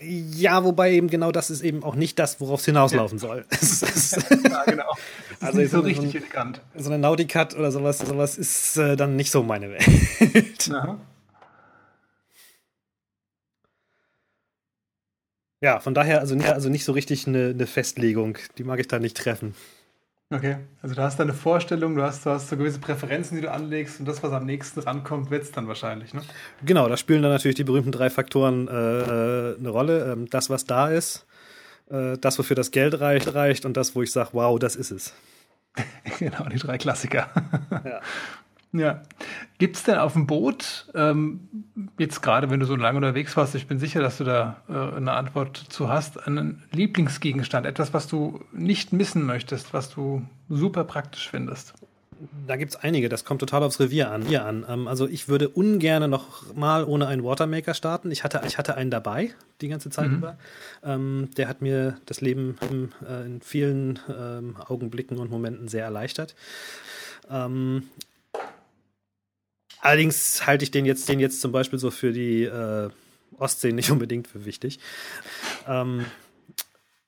[0.00, 3.26] Ja, wobei eben genau das ist eben auch nicht das, worauf es hinauslaufen ja.
[3.28, 3.44] soll.
[4.50, 4.92] ja, genau.
[5.40, 6.60] also nicht so richtig elegant.
[6.76, 10.70] So eine Nauticat oder sowas, sowas ist äh, dann nicht so meine Welt.
[10.72, 10.98] Aha.
[15.62, 18.36] Ja, von daher also, also nicht so richtig eine, eine Festlegung.
[18.58, 19.54] Die mag ich da nicht treffen.
[20.28, 23.42] Okay, also du hast da eine Vorstellung, du hast, du hast so gewisse Präferenzen, die
[23.42, 26.22] du anlegst und das, was am nächsten rankommt, wird es dann wahrscheinlich, ne?
[26.64, 30.10] Genau, da spielen dann natürlich die berühmten drei Faktoren äh, äh, eine Rolle.
[30.10, 31.26] Ähm, das, was da ist,
[31.90, 34.90] äh, das, wofür das Geld reicht, reicht und das, wo ich sage, wow, das ist
[34.90, 35.14] es.
[36.18, 37.28] genau, die drei Klassiker.
[37.84, 38.00] ja.
[38.72, 39.02] Ja.
[39.58, 41.48] Gibt es denn auf dem Boot, ähm,
[41.98, 44.96] jetzt gerade wenn du so lange unterwegs warst, ich bin sicher, dass du da äh,
[44.96, 50.84] eine Antwort zu hast, einen Lieblingsgegenstand, etwas, was du nicht missen möchtest, was du super
[50.84, 51.74] praktisch findest?
[52.46, 54.22] da gibt es einige, das kommt total aufs Revier an.
[54.22, 54.64] Hier an.
[54.68, 58.10] Ähm, also ich würde ungern noch mal ohne einen Watermaker starten.
[58.10, 59.30] Ich hatte, ich hatte einen dabei,
[59.60, 60.16] die ganze Zeit mhm.
[60.18, 60.38] über.
[60.84, 65.84] Ähm, der hat mir das Leben in, äh, in vielen ähm, Augenblicken und Momenten sehr
[65.84, 66.34] erleichtert.
[67.30, 67.84] Ähm,
[69.82, 72.88] allerdings halte ich den jetzt, den jetzt zum Beispiel so für die äh,
[73.38, 74.78] Ostsee nicht unbedingt für wichtig.
[75.68, 76.06] Ähm,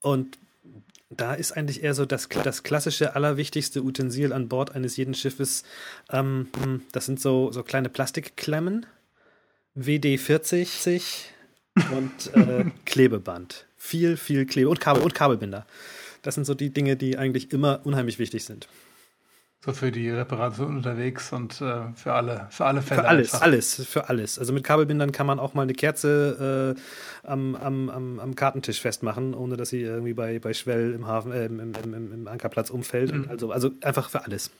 [0.02, 0.36] und
[1.08, 5.62] da ist eigentlich eher so das, das klassische, allerwichtigste Utensil an Bord eines jeden Schiffes.
[6.10, 6.48] Ähm,
[6.92, 8.86] das sind so, so kleine Plastikklemmen,
[9.76, 11.26] WD-40
[11.92, 13.66] und äh, Klebeband.
[13.76, 15.66] Viel, viel Klebe und Kabel und Kabelbinder.
[16.22, 18.66] Das sind so die Dinge, die eigentlich immer unheimlich wichtig sind.
[19.64, 23.00] So für die Reparation unterwegs und äh, für alle, für alle Fälle.
[23.00, 23.46] Für alles, einfach.
[23.46, 24.38] alles, für alles.
[24.38, 28.82] Also mit Kabelbindern kann man auch mal eine Kerze äh, am, am, am, am, Kartentisch
[28.82, 32.68] festmachen, ohne dass sie irgendwie bei, bei Schwell im Hafen, äh, im, im, im, Ankerplatz
[32.68, 33.14] umfällt.
[33.14, 33.30] Mhm.
[33.30, 34.50] Also, also einfach für alles.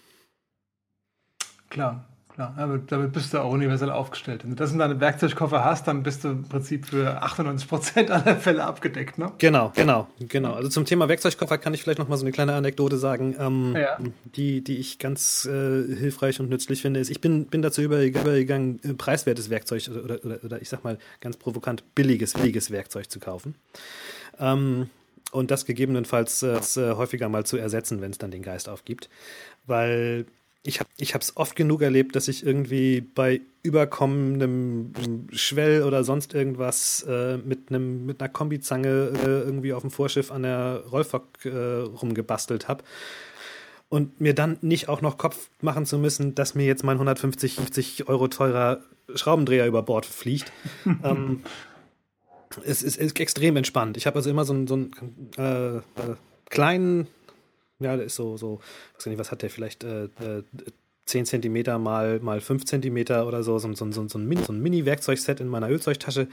[1.69, 2.09] Klar.
[2.35, 4.43] Klar, damit, damit bist du auch universell aufgestellt.
[4.43, 8.11] Wenn du das in deinem Werkzeugkoffer hast, dann bist du im Prinzip für 98 Prozent
[8.11, 9.31] aller Fälle abgedeckt, ne?
[9.39, 10.55] Genau, genau, genau.
[10.55, 13.77] Also zum Thema Werkzeugkoffer kann ich vielleicht noch mal so eine kleine Anekdote sagen, ähm,
[13.77, 13.99] ja.
[14.25, 15.51] die, die ich ganz äh,
[15.95, 16.99] hilfreich und nützlich finde.
[16.99, 20.99] Ist, ich bin, bin dazu übergegangen, äh, preiswertes Werkzeug oder, oder, oder ich sag mal
[21.21, 23.55] ganz provokant billiges, billiges Werkzeug zu kaufen.
[24.41, 24.91] Ähm,
[25.31, 29.09] und das gegebenenfalls äh, äh häufiger mal zu ersetzen, wenn es dann den Geist aufgibt.
[29.67, 30.27] Weil
[30.67, 34.93] ich habe ich es oft genug erlebt, dass ich irgendwie bei überkommendem
[35.33, 40.33] Schwell oder sonst irgendwas äh, mit einem mit einer Kombizange äh, irgendwie auf dem Vorschiff
[40.33, 42.83] an der Rollfock äh, rumgebastelt habe
[43.91, 47.57] und mir dann nicht auch noch Kopf machen zu müssen, dass mir jetzt mein 150
[47.57, 48.81] 50 Euro teurer
[49.15, 50.51] Schraubendreher über Bord fliegt.
[51.05, 51.43] ähm,
[52.65, 53.97] es ist, ist, extrem entspannt.
[53.97, 54.91] Ich habe also immer so einen, so einen
[55.37, 55.83] äh, äh,
[56.49, 57.09] kleinen
[57.79, 58.61] ja, der ist so, so,
[58.97, 60.43] weiß nicht, was hat der vielleicht, äh, äh,
[61.07, 64.53] 10 cm mal, mal 5 cm oder so, so, so, so, so ein Mini, so
[64.53, 66.29] Mini-Werkzeugset in meiner Ölzeugtasche.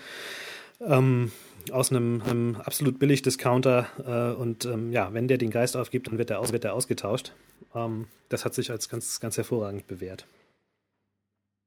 [0.79, 1.31] Ähm,
[1.71, 6.07] aus einem, einem, absolut billig Discounter äh, und ähm, ja, wenn der den Geist aufgibt,
[6.07, 7.33] dann wird der, aus, wird der ausgetauscht.
[7.75, 10.25] Ähm, das hat sich als ganz, ganz hervorragend bewährt.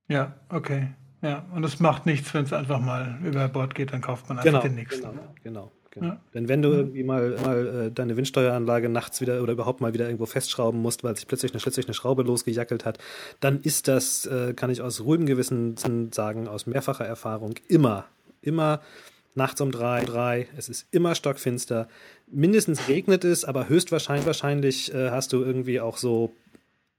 [0.08, 0.88] Ja, okay.
[1.22, 4.38] Ja, und es macht nichts, wenn es einfach mal über Bord geht, dann kauft man
[4.38, 5.02] einfach genau, den nächsten.
[5.02, 5.72] Genau, genau.
[5.94, 6.06] Genau.
[6.06, 6.20] Ja.
[6.34, 10.06] Denn wenn du irgendwie mal, mal äh, deine Windsteueranlage nachts wieder oder überhaupt mal wieder
[10.06, 12.98] irgendwo festschrauben musst, weil sich plötzlich eine, plötzlich eine Schraube losgejackelt hat,
[13.40, 15.76] dann ist das, äh, kann ich aus ruhigem Gewissen
[16.12, 18.06] sagen, aus mehrfacher Erfahrung, immer,
[18.42, 18.80] immer
[19.36, 21.88] nachts um drei, drei, es ist immer stockfinster.
[22.26, 26.32] Mindestens regnet es, aber höchstwahrscheinlich wahrscheinlich, äh, hast du irgendwie auch so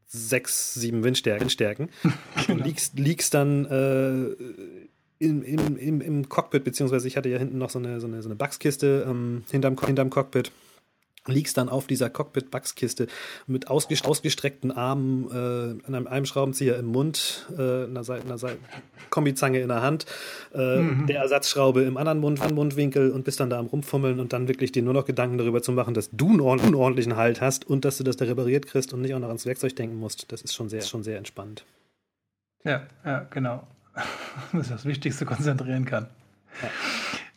[0.08, 1.41] sechs, sieben Windstärken.
[1.45, 1.89] Windstärken.
[2.47, 2.60] genau.
[2.60, 4.85] Du liegst, liegst dann äh,
[5.19, 8.21] im, im, im, im Cockpit, beziehungsweise ich hatte ja hinten noch so eine, so eine,
[8.21, 10.51] so eine Bugs-Kiste ähm, hinterm, hinterm Cockpit
[11.28, 13.08] liegst dann auf dieser Cockpit-Bugs-Kiste
[13.47, 18.58] mit ausgestreckten Armen, äh, an einem, Schraubenzieher im Mund, äh, einer, Seite, einer Seite,
[19.10, 20.06] Kombizange in der Hand,
[20.54, 21.08] äh, mhm.
[21.08, 24.71] der Ersatzschraube im anderen Mund, Mundwinkel und bist dann da am Rumfummeln und dann wirklich
[24.71, 27.97] dir nur noch Gedanken darüber zu machen, dass du einen unordentlichen Halt hast und dass
[27.97, 30.32] du das da repariert kriegst und nicht auch noch ans Werkzeug denken musst.
[30.32, 31.65] Das ist schon sehr, schon sehr entspannt.
[32.63, 33.67] Ja, ja, genau.
[34.53, 36.08] dass ich das Wichtigste konzentrieren kann.
[36.62, 36.69] Ja.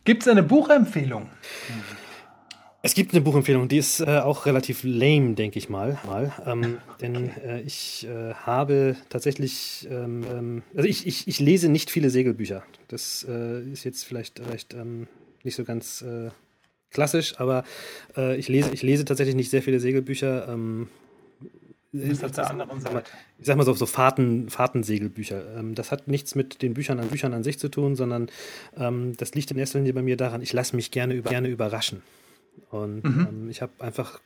[0.04, 1.28] Gibt es eine Buchempfehlung?
[2.80, 5.98] Es gibt eine Buchempfehlung, die ist äh, auch relativ lame, denke ich mal.
[6.06, 6.32] mal.
[6.46, 11.90] Ähm, denn äh, ich äh, habe tatsächlich, ähm, ähm, also ich, ich, ich, lese nicht
[11.90, 12.62] viele Segelbücher.
[12.86, 15.08] Das äh, ist jetzt vielleicht, vielleicht ähm,
[15.42, 16.30] nicht so ganz äh,
[16.90, 17.64] klassisch, aber
[18.16, 20.48] äh, ich, lese, ich lese tatsächlich nicht sehr viele Segelbücher.
[21.94, 23.04] Ähm, ist auf der anderen Seite.
[23.38, 25.58] Ich sag mal so, so Fahrten, Fahrtensegelbücher.
[25.58, 28.28] Ähm, das hat nichts mit den Büchern an Büchern an sich zu tun, sondern
[28.76, 31.48] ähm, das liegt in erster Linie bei mir daran, ich lasse mich gerne, über, gerne
[31.48, 32.02] überraschen.
[32.70, 33.26] Und mhm.
[33.30, 34.20] ähm, ich habe einfach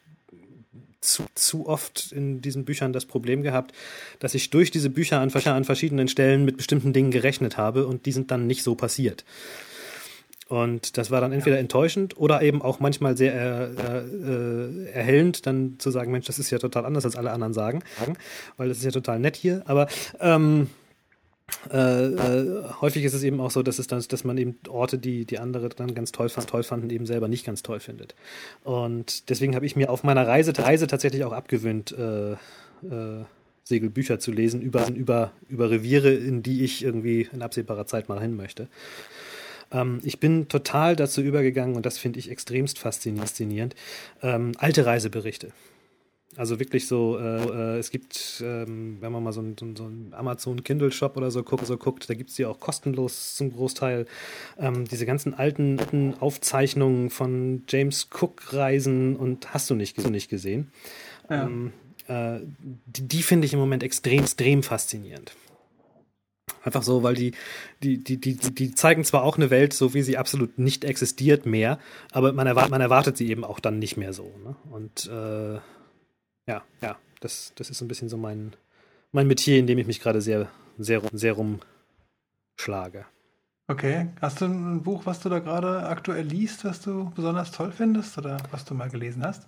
[1.00, 3.72] zu, zu oft in diesen Büchern das Problem gehabt,
[4.20, 8.06] dass ich durch diese Bücher an, an verschiedenen Stellen mit bestimmten Dingen gerechnet habe und
[8.06, 9.24] die sind dann nicht so passiert.
[10.52, 15.76] Und das war dann entweder enttäuschend oder eben auch manchmal sehr äh, äh, erhellend, dann
[15.78, 17.82] zu sagen, Mensch, das ist ja total anders, als alle anderen sagen,
[18.58, 19.62] weil das ist ja total nett hier.
[19.64, 19.86] Aber
[20.20, 20.68] ähm,
[21.72, 24.98] äh, äh, häufig ist es eben auch so, dass es dann, dass man eben Orte,
[24.98, 28.14] die die andere dann ganz toll, fand, toll fanden, eben selber nicht ganz toll findet.
[28.62, 33.24] Und deswegen habe ich mir auf meiner Reise, Reise tatsächlich auch abgewöhnt, äh, äh,
[33.64, 38.20] Segelbücher zu lesen über, über, über Reviere, in die ich irgendwie in absehbarer Zeit mal
[38.20, 38.68] hin möchte.
[39.72, 43.74] Ähm, ich bin total dazu übergegangen, und das finde ich extremst faszinierend,
[44.22, 45.52] ähm, alte Reiseberichte.
[46.36, 50.14] Also wirklich so, äh, äh, es gibt, ähm, wenn man mal so einen so ein
[50.16, 53.52] Amazon Kindle Shop oder so guckt, so guckt da gibt es die auch kostenlos zum
[53.52, 54.06] Großteil.
[54.58, 60.30] Ähm, diese ganzen alten, alten Aufzeichnungen von James Cook Reisen und hast du nicht, nicht
[60.30, 60.72] gesehen.
[61.28, 61.44] Ja.
[61.44, 61.72] Ähm,
[62.08, 62.40] äh,
[62.86, 65.32] die, die finde ich im Moment extrem, extrem faszinierend.
[66.62, 67.32] Einfach so, weil die,
[67.82, 71.44] die, die, die, die zeigen zwar auch eine Welt, so wie sie absolut nicht existiert
[71.44, 71.78] mehr,
[72.12, 74.32] aber man erwartet, man erwartet sie eben auch dann nicht mehr so.
[74.44, 74.54] Ne?
[74.70, 75.54] Und äh,
[76.46, 78.54] ja, ja, das, das ist so ein bisschen so mein,
[79.10, 80.48] mein Metier, in dem ich mich gerade sehr,
[80.78, 83.06] sehr, sehr rumschlage.
[83.68, 84.08] Okay.
[84.20, 88.18] Hast du ein Buch, was du da gerade aktuell liest, was du besonders toll findest
[88.18, 89.46] oder was du mal gelesen hast?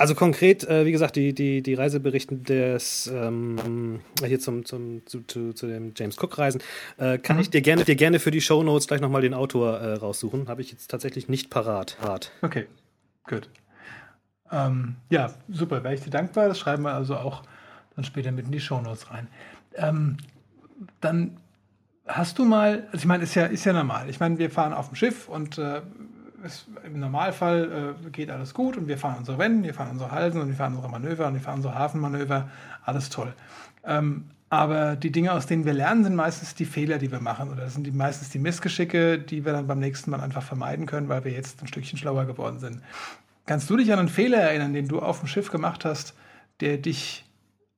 [0.00, 5.20] Also konkret, äh, wie gesagt, die, die, die Reiseberichten des ähm, hier zum, zum, zu,
[5.26, 6.62] zu, zu dem James Cook-Reisen,
[6.96, 7.42] äh, kann mhm.
[7.42, 10.48] ich dir gerne, dir gerne für die Show Notes gleich nochmal den Autor äh, raussuchen.
[10.48, 11.98] Habe ich jetzt tatsächlich nicht parat.
[12.40, 12.66] Okay,
[13.28, 13.50] gut.
[14.50, 16.48] Ähm, ja, super, wäre ich dir dankbar.
[16.48, 17.42] Das schreiben wir also auch
[17.94, 19.28] dann später mit in die Show Notes rein.
[19.74, 20.16] Ähm,
[21.02, 21.36] dann
[22.06, 24.08] hast du mal, also ich meine, ist ja, ist ja normal.
[24.08, 25.82] Ich meine, wir fahren auf dem Schiff und äh,
[26.44, 30.10] es, im Normalfall äh, geht alles gut und wir fahren unsere Wenden, wir fahren unsere
[30.10, 32.48] Halsen und wir fahren unsere Manöver und wir fahren unsere Hafenmanöver,
[32.84, 33.32] alles toll.
[33.84, 37.50] Ähm, aber die Dinge, aus denen wir lernen, sind meistens die Fehler, die wir machen.
[37.50, 40.86] Oder das sind die, meistens die Missgeschicke, die wir dann beim nächsten Mal einfach vermeiden
[40.86, 42.82] können, weil wir jetzt ein Stückchen schlauer geworden sind.
[43.46, 46.14] Kannst du dich an einen Fehler erinnern, den du auf dem Schiff gemacht hast,
[46.60, 47.24] der dich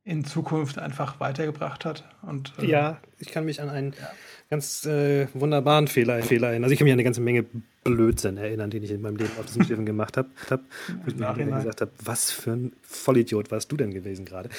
[0.04, 2.04] in Zukunft einfach weitergebracht hat?
[2.22, 4.08] Und, äh, ja, ich kann mich an einen ja.
[4.48, 6.64] ganz äh, wunderbaren Fehler, Fehler erinnern.
[6.64, 7.44] Also ich kann mich an eine ganze Menge
[7.84, 10.28] Blödsinn erinnern, den ich in meinem Leben auf diesen Schiffen gemacht habe.
[10.50, 10.60] Hab,
[11.04, 14.50] wo ich mir gesagt habe, was für ein Vollidiot warst du denn gewesen gerade.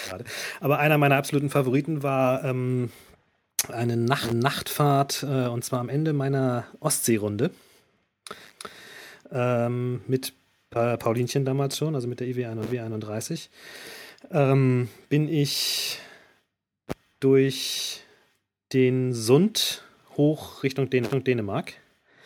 [0.60, 2.92] Aber einer meiner absoluten Favoriten war ähm,
[3.70, 7.52] eine Nacht Nachtfahrt, äh, und zwar am Ende meiner Ostseerunde.
[9.32, 10.34] Ähm, mit
[10.70, 13.50] Paulinchen damals schon, also mit der IW 31
[14.32, 16.00] ähm, bin ich
[17.20, 18.02] durch
[18.74, 19.84] den Sund
[20.18, 21.74] hoch Richtung, Dän Richtung Dänemark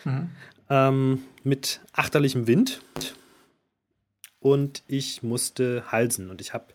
[0.06, 0.30] mhm.
[0.70, 2.82] Ähm, mit achterlichem Wind
[4.40, 6.74] und ich musste halsen und ich habe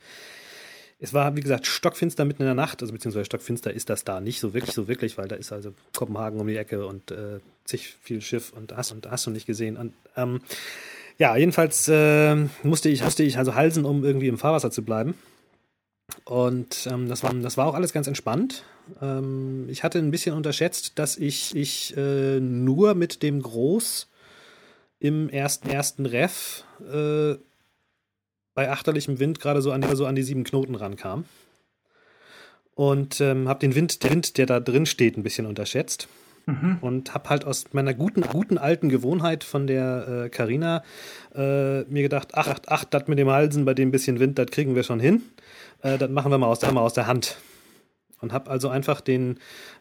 [1.03, 4.21] es war, wie gesagt, stockfinster mitten in der Nacht, also beziehungsweise stockfinster ist das da
[4.21, 7.41] nicht so wirklich, so wirklich, weil da ist also Kopenhagen um die Ecke und äh,
[7.65, 9.77] zig viel Schiff und das und hast du nicht gesehen.
[9.77, 10.43] Und ähm,
[11.19, 15.15] ja, jedenfalls äh, musste, ich, musste ich also halsen, um irgendwie im Fahrwasser zu bleiben.
[16.25, 18.65] Und ähm, das, war, das war auch alles ganz entspannt.
[19.01, 24.09] Ähm, ich hatte ein bisschen unterschätzt, dass ich, ich äh, nur mit dem Groß
[25.01, 27.35] im ersten, ersten Ref äh,
[28.55, 31.25] bei achterlichem Wind gerade so an, so an die sieben Knoten rankam.
[32.75, 36.09] Und ähm, habe den Wind, der Wind, der da drin steht, ein bisschen unterschätzt.
[36.47, 36.79] Mhm.
[36.81, 40.83] Und habe halt aus meiner guten, guten alten Gewohnheit von der Carina
[41.35, 44.39] äh, äh, mir gedacht, ach, ach, ach, das mit dem Halsen bei dem bisschen Wind,
[44.39, 45.23] das kriegen wir schon hin.
[45.83, 47.39] Äh, das machen wir mal aus der, mal aus der Hand.
[48.21, 49.39] Und habe also einfach den,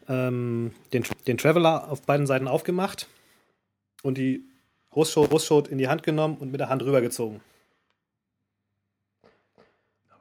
[0.08, 3.06] ähm, den, den Traveler auf beiden Seiten aufgemacht
[4.02, 4.44] und die
[4.90, 7.40] Brustschot, in die Hand genommen und mit der Hand rübergezogen.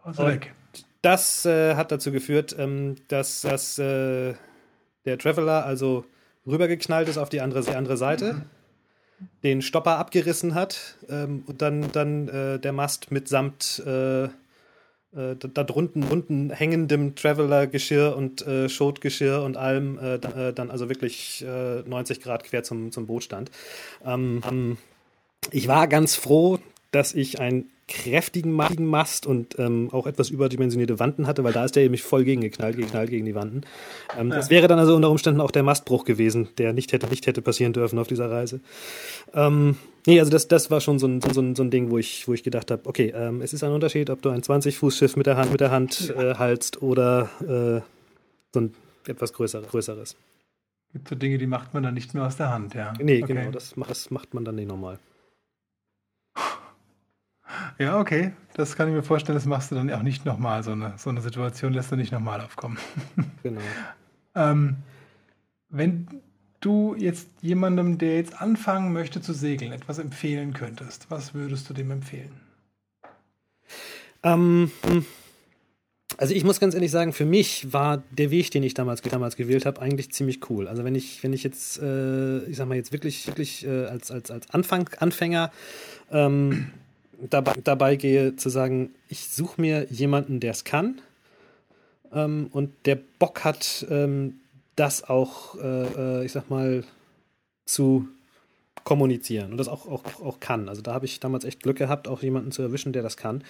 [0.03, 0.53] Also weg.
[1.01, 4.35] Das äh, hat dazu geführt, ähm, dass, dass äh,
[5.05, 6.05] der Traveler also
[6.47, 8.41] rübergeknallt ist auf die andere, die andere Seite, mhm.
[9.43, 14.29] den Stopper abgerissen hat ähm, und dann, dann äh, der Mast mitsamt äh,
[15.13, 20.87] äh, da drunten unten hängendem Traveler-Geschirr und äh, Schotgeschirr und allem äh, äh, dann also
[20.89, 23.51] wirklich äh, 90 Grad quer zum, zum Boot stand.
[24.05, 24.77] Ähm, ähm,
[25.49, 26.59] ich war ganz froh,
[26.91, 31.75] dass ich ein kräftigen Mast und ähm, auch etwas überdimensionierte Wanden hatte, weil da ist
[31.75, 33.61] der nämlich voll gegen geknallt, gegen die Wanden.
[34.17, 34.37] Ähm, ja.
[34.37, 37.41] Das wäre dann also unter Umständen auch der Mastbruch gewesen, der nicht hätte, nicht hätte
[37.41, 38.61] passieren dürfen auf dieser Reise.
[39.33, 39.75] Ähm,
[40.07, 42.27] nee, also das, das war schon so ein, so ein, so ein Ding, wo ich,
[42.29, 45.25] wo ich gedacht habe, okay, ähm, es ist ein Unterschied, ob du ein 20-Fuß-Schiff mit
[45.25, 47.81] der Hand, mit der Hand äh, haltst oder äh,
[48.53, 48.73] so ein
[49.05, 50.15] etwas größer, größeres.
[50.93, 52.93] Gibt so Dinge, die macht man dann nicht mehr aus der Hand, ja.
[53.01, 53.33] Nee, okay.
[53.33, 54.99] genau, das macht, das macht man dann nicht normal.
[57.77, 58.33] Ja, okay.
[58.53, 60.63] Das kann ich mir vorstellen, das machst du dann auch nicht nochmal.
[60.63, 62.77] So eine, so eine Situation lässt du nicht nochmal aufkommen.
[63.43, 63.61] Genau.
[64.35, 64.77] ähm,
[65.69, 66.07] wenn
[66.59, 71.73] du jetzt jemandem, der jetzt anfangen möchte zu segeln, etwas empfehlen könntest, was würdest du
[71.73, 72.39] dem empfehlen?
[74.23, 74.71] Ähm,
[76.17, 79.35] also ich muss ganz ehrlich sagen, für mich war der Weg, den ich damals, damals
[79.35, 80.67] gewählt habe, eigentlich ziemlich cool.
[80.67, 84.11] Also wenn ich, wenn ich jetzt, äh, ich sag mal, jetzt wirklich, wirklich äh, als,
[84.11, 85.51] als, als Anfang, Anfänger
[86.11, 86.71] ähm,
[87.29, 91.01] dabei, dabei gehe, zu sagen, ich suche mir jemanden, der es kann
[92.13, 94.39] ähm, und der Bock hat, ähm,
[94.75, 96.83] das auch, äh, äh, ich sag mal,
[97.65, 98.07] zu
[98.83, 100.67] kommunizieren und das auch, auch, auch kann.
[100.67, 103.43] Also da habe ich damals echt Glück gehabt, auch jemanden zu erwischen, der das kann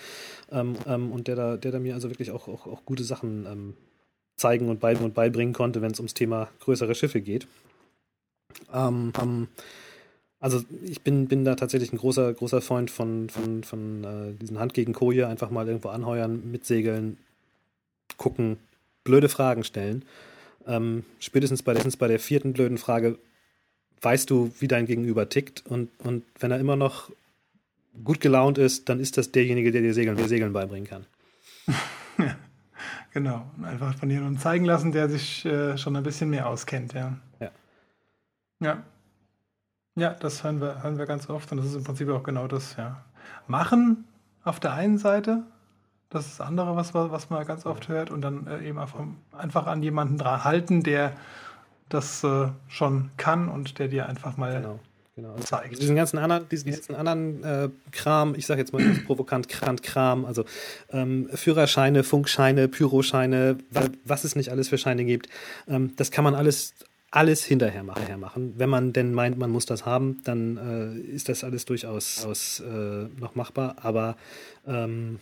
[0.51, 3.45] ähm, ähm, und der da, der da mir also wirklich auch, auch, auch gute Sachen
[3.45, 3.73] ähm,
[4.35, 7.47] zeigen und, bei, und beibringen konnte, wenn es ums Thema größere Schiffe geht.
[8.73, 9.47] Ähm, ähm,
[10.41, 14.59] Also ich bin, bin da tatsächlich ein großer, großer Freund von, von, von äh, diesen
[14.59, 17.17] Hand gegen Koje, einfach mal irgendwo anheuern, mitsegeln,
[18.17, 18.57] gucken,
[19.03, 20.03] blöde Fragen stellen.
[20.67, 23.17] Ähm, spätestens bei, bei der vierten blöden Frage
[24.01, 27.11] weißt du, wie dein Gegenüber tickt und, und wenn er immer noch
[28.03, 31.05] gut gelaunt ist, dann ist das derjenige, der dir Segeln, der Segeln beibringen kann.
[32.17, 32.35] ja,
[33.13, 33.51] genau.
[33.61, 37.17] Einfach von jemandem zeigen lassen, der sich äh, schon ein bisschen mehr auskennt, ja.
[37.39, 37.51] Ja.
[38.59, 38.83] Ja.
[39.95, 42.47] Ja, das hören wir, hören wir ganz oft und das ist im Prinzip auch genau
[42.47, 43.03] das, ja.
[43.47, 44.05] Machen
[44.43, 45.43] auf der einen Seite,
[46.09, 49.67] das ist das andere, was, was man ganz oft hört, und dann äh, eben einfach
[49.67, 51.13] an jemanden dran halten, der
[51.89, 54.79] das äh, schon kann und der dir einfach mal genau,
[55.15, 55.35] genau.
[55.39, 55.81] Zeigt.
[55.81, 60.45] Diesen ganzen anderen, diesen ganzen anderen äh, Kram, ich sage jetzt mal provokant Kram, also
[60.91, 63.57] ähm, Führerscheine, Funkscheine, Pyroscheine,
[64.05, 65.27] was es nicht alles für Scheine gibt,
[65.67, 66.73] ähm, das kann man alles
[67.11, 68.53] alles hinterher machen.
[68.57, 72.61] Wenn man denn meint, man muss das haben, dann äh, ist das alles durchaus aus,
[72.61, 73.75] äh, noch machbar.
[73.81, 74.15] Aber
[74.65, 75.19] ähm,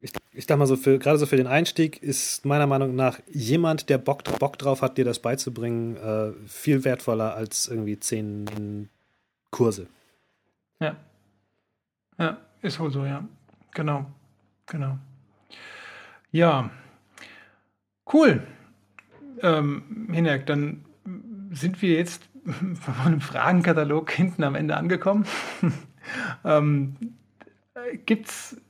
[0.00, 3.20] ich, ich dachte mal so, für, gerade so für den Einstieg ist meiner Meinung nach
[3.28, 8.88] jemand, der Bock, Bock drauf hat, dir das beizubringen, äh, viel wertvoller als irgendwie zehn
[9.52, 9.86] Kurse.
[10.80, 10.96] Ja.
[12.18, 13.26] Ja, ist wohl so, ja.
[13.72, 14.06] Genau.
[14.66, 14.98] Genau.
[16.32, 16.70] Ja.
[18.12, 18.42] Cool
[19.42, 20.84] ähm, Hinek, dann
[21.50, 25.26] sind wir jetzt von einem Fragenkatalog hinten am Ende angekommen.
[26.44, 26.96] ähm,
[28.06, 28.60] Gibt es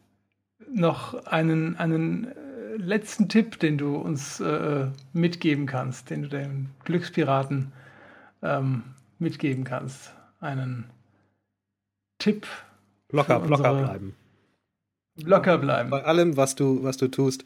[0.71, 6.71] noch einen, einen äh, letzten Tipp, den du uns äh, mitgeben kannst, den du den
[6.85, 7.73] Glückspiraten
[8.43, 8.83] ähm,
[9.19, 10.13] mitgeben kannst?
[10.41, 10.87] Einen
[12.19, 12.47] Tipp?
[13.11, 14.17] Locker, locker bleiben.
[15.17, 15.91] Locker bleiben.
[15.91, 17.45] Bei allem, was du, was du tust,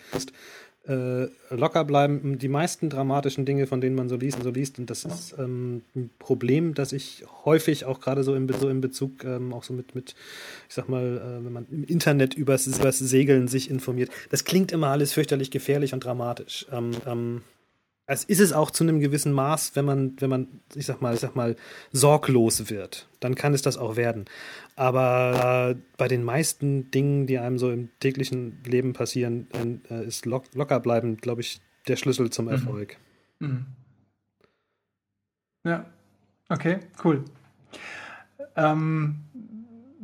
[0.88, 2.38] äh, locker bleiben.
[2.38, 5.82] Die meisten dramatischen Dinge, von denen man so liest, so liest, und das ist ähm,
[5.94, 9.74] ein Problem, das ich häufig auch gerade so in, so in Bezug ähm, auch so
[9.74, 10.14] mit, mit,
[10.68, 14.10] ich sag mal, äh, wenn man im Internet übers, übers Segeln sich informiert.
[14.30, 16.66] Das klingt immer alles fürchterlich gefährlich und dramatisch.
[16.72, 17.42] Ähm,
[18.06, 21.14] es ist es auch zu einem gewissen Maß, wenn man, wenn man, ich sag mal,
[21.14, 21.56] ich sag mal,
[21.92, 24.26] sorglos wird, dann kann es das auch werden.
[24.76, 29.48] Aber äh, bei den meisten Dingen, die einem so im täglichen Leben passieren,
[29.90, 32.52] äh, ist lock, locker bleiben, glaube ich, der Schlüssel zum mhm.
[32.52, 32.96] Erfolg.
[33.40, 33.66] Mhm.
[35.64, 35.86] Ja,
[36.48, 37.24] okay, cool.
[38.54, 39.25] Ähm,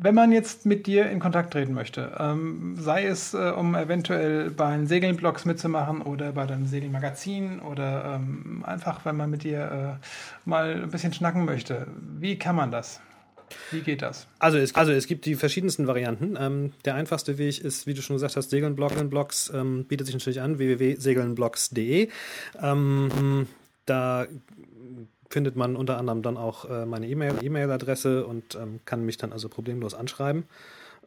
[0.02, 4.50] wenn man jetzt mit dir in Kontakt treten möchte, ähm, sei es, äh, um eventuell
[4.50, 9.98] bei den Segelblogs mitzumachen oder bei deinem Segelmagazin oder ähm, einfach, wenn man mit dir
[10.02, 11.86] äh, mal ein bisschen schnacken möchte,
[12.18, 13.00] wie kann man das?
[13.70, 14.26] Wie geht das?
[14.38, 16.36] Also es, also es gibt die verschiedensten Varianten.
[16.38, 20.40] Ähm, der einfachste Weg ist, wie du schon gesagt hast, Segelnblogs ähm, bietet sich natürlich
[20.40, 22.08] an, www.segelnblogs.de.
[22.60, 23.46] Ähm,
[23.86, 24.26] da
[25.32, 29.32] findet man unter anderem dann auch äh, meine E-Mail-Adresse e und ähm, kann mich dann
[29.32, 30.44] also problemlos anschreiben.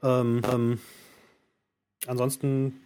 [0.03, 0.79] Ähm, ähm,
[2.07, 2.81] ansonsten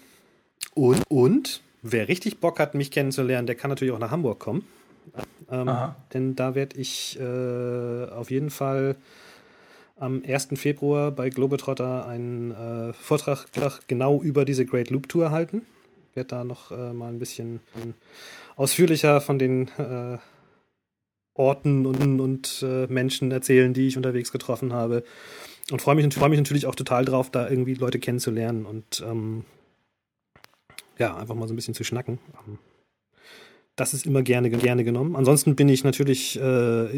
[0.74, 4.66] Und, und wer richtig Bock hat, mich kennenzulernen, der kann natürlich auch nach Hamburg kommen.
[5.52, 5.70] Ähm,
[6.16, 8.96] denn da werde ich äh, auf jeden Fall
[9.96, 10.50] am 1.
[10.56, 13.48] Februar bei Globetrotter einen äh, Vortrag
[13.88, 15.66] genau über diese Great Loop Tour halten.
[16.10, 17.60] Ich werde da noch äh, mal ein bisschen
[18.56, 20.18] ausführlicher von den äh,
[21.34, 25.04] Orten und, und äh, Menschen erzählen, die ich unterwegs getroffen habe.
[25.72, 29.46] Und freue mich, freu mich natürlich auch total drauf, da irgendwie Leute kennenzulernen und ähm,
[30.98, 32.20] ja, einfach mal so ein bisschen zu schnacken.
[33.76, 35.16] Das ist immer gerne, gerne genommen.
[35.18, 36.98] Ansonsten bin ich natürlich, äh,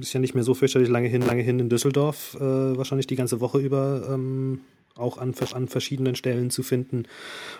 [0.00, 3.16] ist ja nicht mehr so fürchterlich lange hin, lange hin in Düsseldorf, äh, wahrscheinlich die
[3.16, 4.60] ganze Woche über ähm,
[4.96, 7.04] auch an, an verschiedenen Stellen zu finden.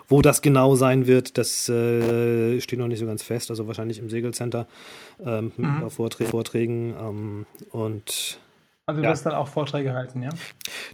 [0.08, 3.50] Wo das genau sein wird, das äh, steht noch nicht so ganz fest.
[3.50, 4.68] Also wahrscheinlich im Segelcenter
[5.24, 5.90] ähm, mhm.
[5.90, 6.94] Vorträgen.
[6.98, 8.38] Ähm, und
[8.84, 9.12] also du ja.
[9.12, 10.30] wirst dann auch Vorträge halten, ja?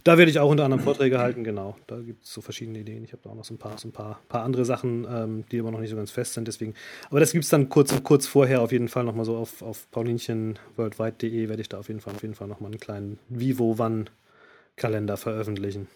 [0.03, 1.75] Da werde ich auch unter anderem Vorträge halten, genau.
[1.87, 3.03] Da gibt es so verschiedene Ideen.
[3.03, 5.43] Ich habe da auch noch so ein paar, so ein paar, paar andere Sachen, ähm,
[5.51, 6.47] die aber noch nicht so ganz fest sind.
[6.47, 6.75] Deswegen,
[7.09, 9.89] aber das gibt es dann kurz, kurz vorher auf jeden Fall nochmal so auf, auf
[9.89, 15.87] paulinchenworldwide.de werde ich da auf jeden Fall auf jeden Fall nochmal einen kleinen Vivo-Wann-Kalender veröffentlichen.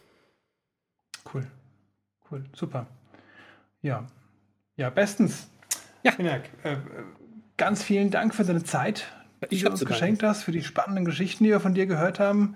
[1.31, 1.45] Cool.
[2.31, 2.87] Cool, super.
[3.83, 4.07] Ja.
[4.77, 5.47] Ja, bestens.
[6.01, 6.15] Ja.
[6.17, 6.77] Hinak, äh,
[7.55, 9.05] ganz vielen Dank für deine Zeit
[9.49, 12.55] du uns geschenkt hast, für die spannenden Geschichten, die wir von dir gehört haben.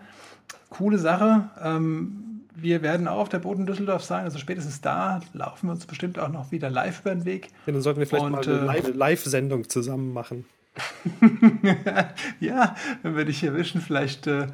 [0.69, 1.49] Coole Sache.
[1.61, 5.85] Ähm, wir werden auch auf der Boden Düsseldorf sein, also spätestens da laufen wir uns
[5.85, 7.49] bestimmt auch noch wieder live über den Weg.
[7.67, 10.45] Ja, dann sollten wir vielleicht Und, mal eine äh, Live-Sendung zusammen machen.
[12.39, 14.47] ja, wenn wir dich erwischen, vielleicht äh,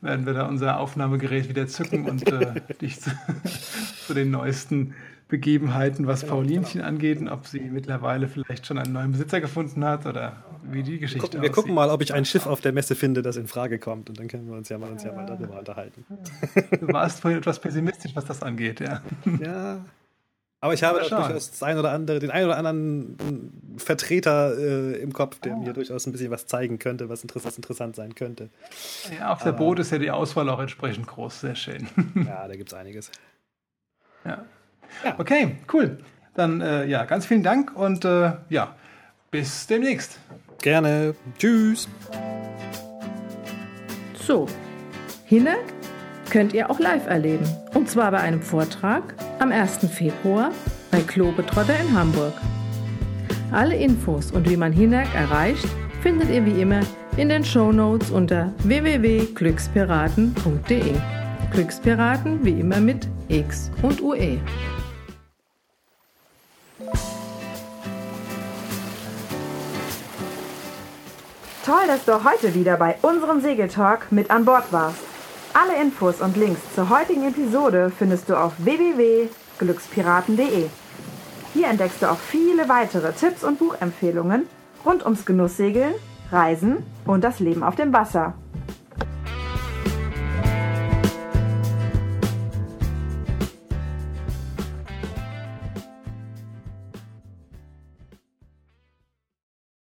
[0.00, 3.10] werden wir da unser Aufnahmegerät wieder zücken und äh, dich zu,
[4.06, 4.94] zu, den neuesten
[5.28, 6.86] Begebenheiten, was genau, Paulinchen genau.
[6.86, 10.98] angeht und ob sie mittlerweile vielleicht schon einen neuen Besitzer gefunden hat oder wie die
[10.98, 13.36] Geschichte wir, gucken, wir gucken mal, ob ich ein Schiff auf der Messe finde, das
[13.36, 16.04] in Frage kommt und dann können wir uns ja mal, uns ja mal darüber unterhalten.
[16.80, 19.02] Du warst vorhin etwas pessimistisch, was das angeht, ja.
[19.40, 19.84] Ja,
[20.60, 23.16] aber ich habe durchaus das ein oder andere, den einen oder anderen
[23.76, 25.60] Vertreter äh, im Kopf, der oh.
[25.60, 28.50] mir durchaus ein bisschen was zeigen könnte, was interessant, interessant sein könnte.
[29.16, 31.42] Ja, auf der Boot ist ja die Auswahl auch entsprechend groß.
[31.42, 31.86] Sehr schön.
[32.26, 33.12] ja, da gibt es einiges.
[34.24, 34.44] Ja.
[35.04, 35.14] Ja.
[35.18, 35.98] Okay, cool.
[36.34, 38.74] Dann äh, ja, ganz vielen Dank und äh, ja,
[39.30, 40.18] bis demnächst.
[40.62, 41.14] Gerne.
[41.38, 41.88] Tschüss.
[44.14, 44.46] So,
[45.24, 45.64] Hinak
[46.30, 47.46] könnt ihr auch live erleben.
[47.74, 49.78] Und zwar bei einem Vortrag am 1.
[49.90, 50.50] Februar
[50.90, 52.34] bei Klobetrotter in Hamburg.
[53.50, 55.66] Alle Infos und wie man Hinak erreicht,
[56.02, 56.80] findet ihr wie immer
[57.16, 60.94] in den Show Notes unter www.glückspiraten.de.
[61.50, 64.38] Glückspiraten wie immer mit X und UE.
[71.64, 75.00] Toll, dass du heute wieder bei unserem Segeltalk mit an Bord warst.
[75.52, 80.68] Alle Infos und Links zur heutigen Episode findest du auf www.glückspiraten.de.
[81.52, 84.46] Hier entdeckst du auch viele weitere Tipps und Buchempfehlungen
[84.84, 85.94] rund ums Genusssegeln,
[86.30, 88.34] Reisen und das Leben auf dem Wasser.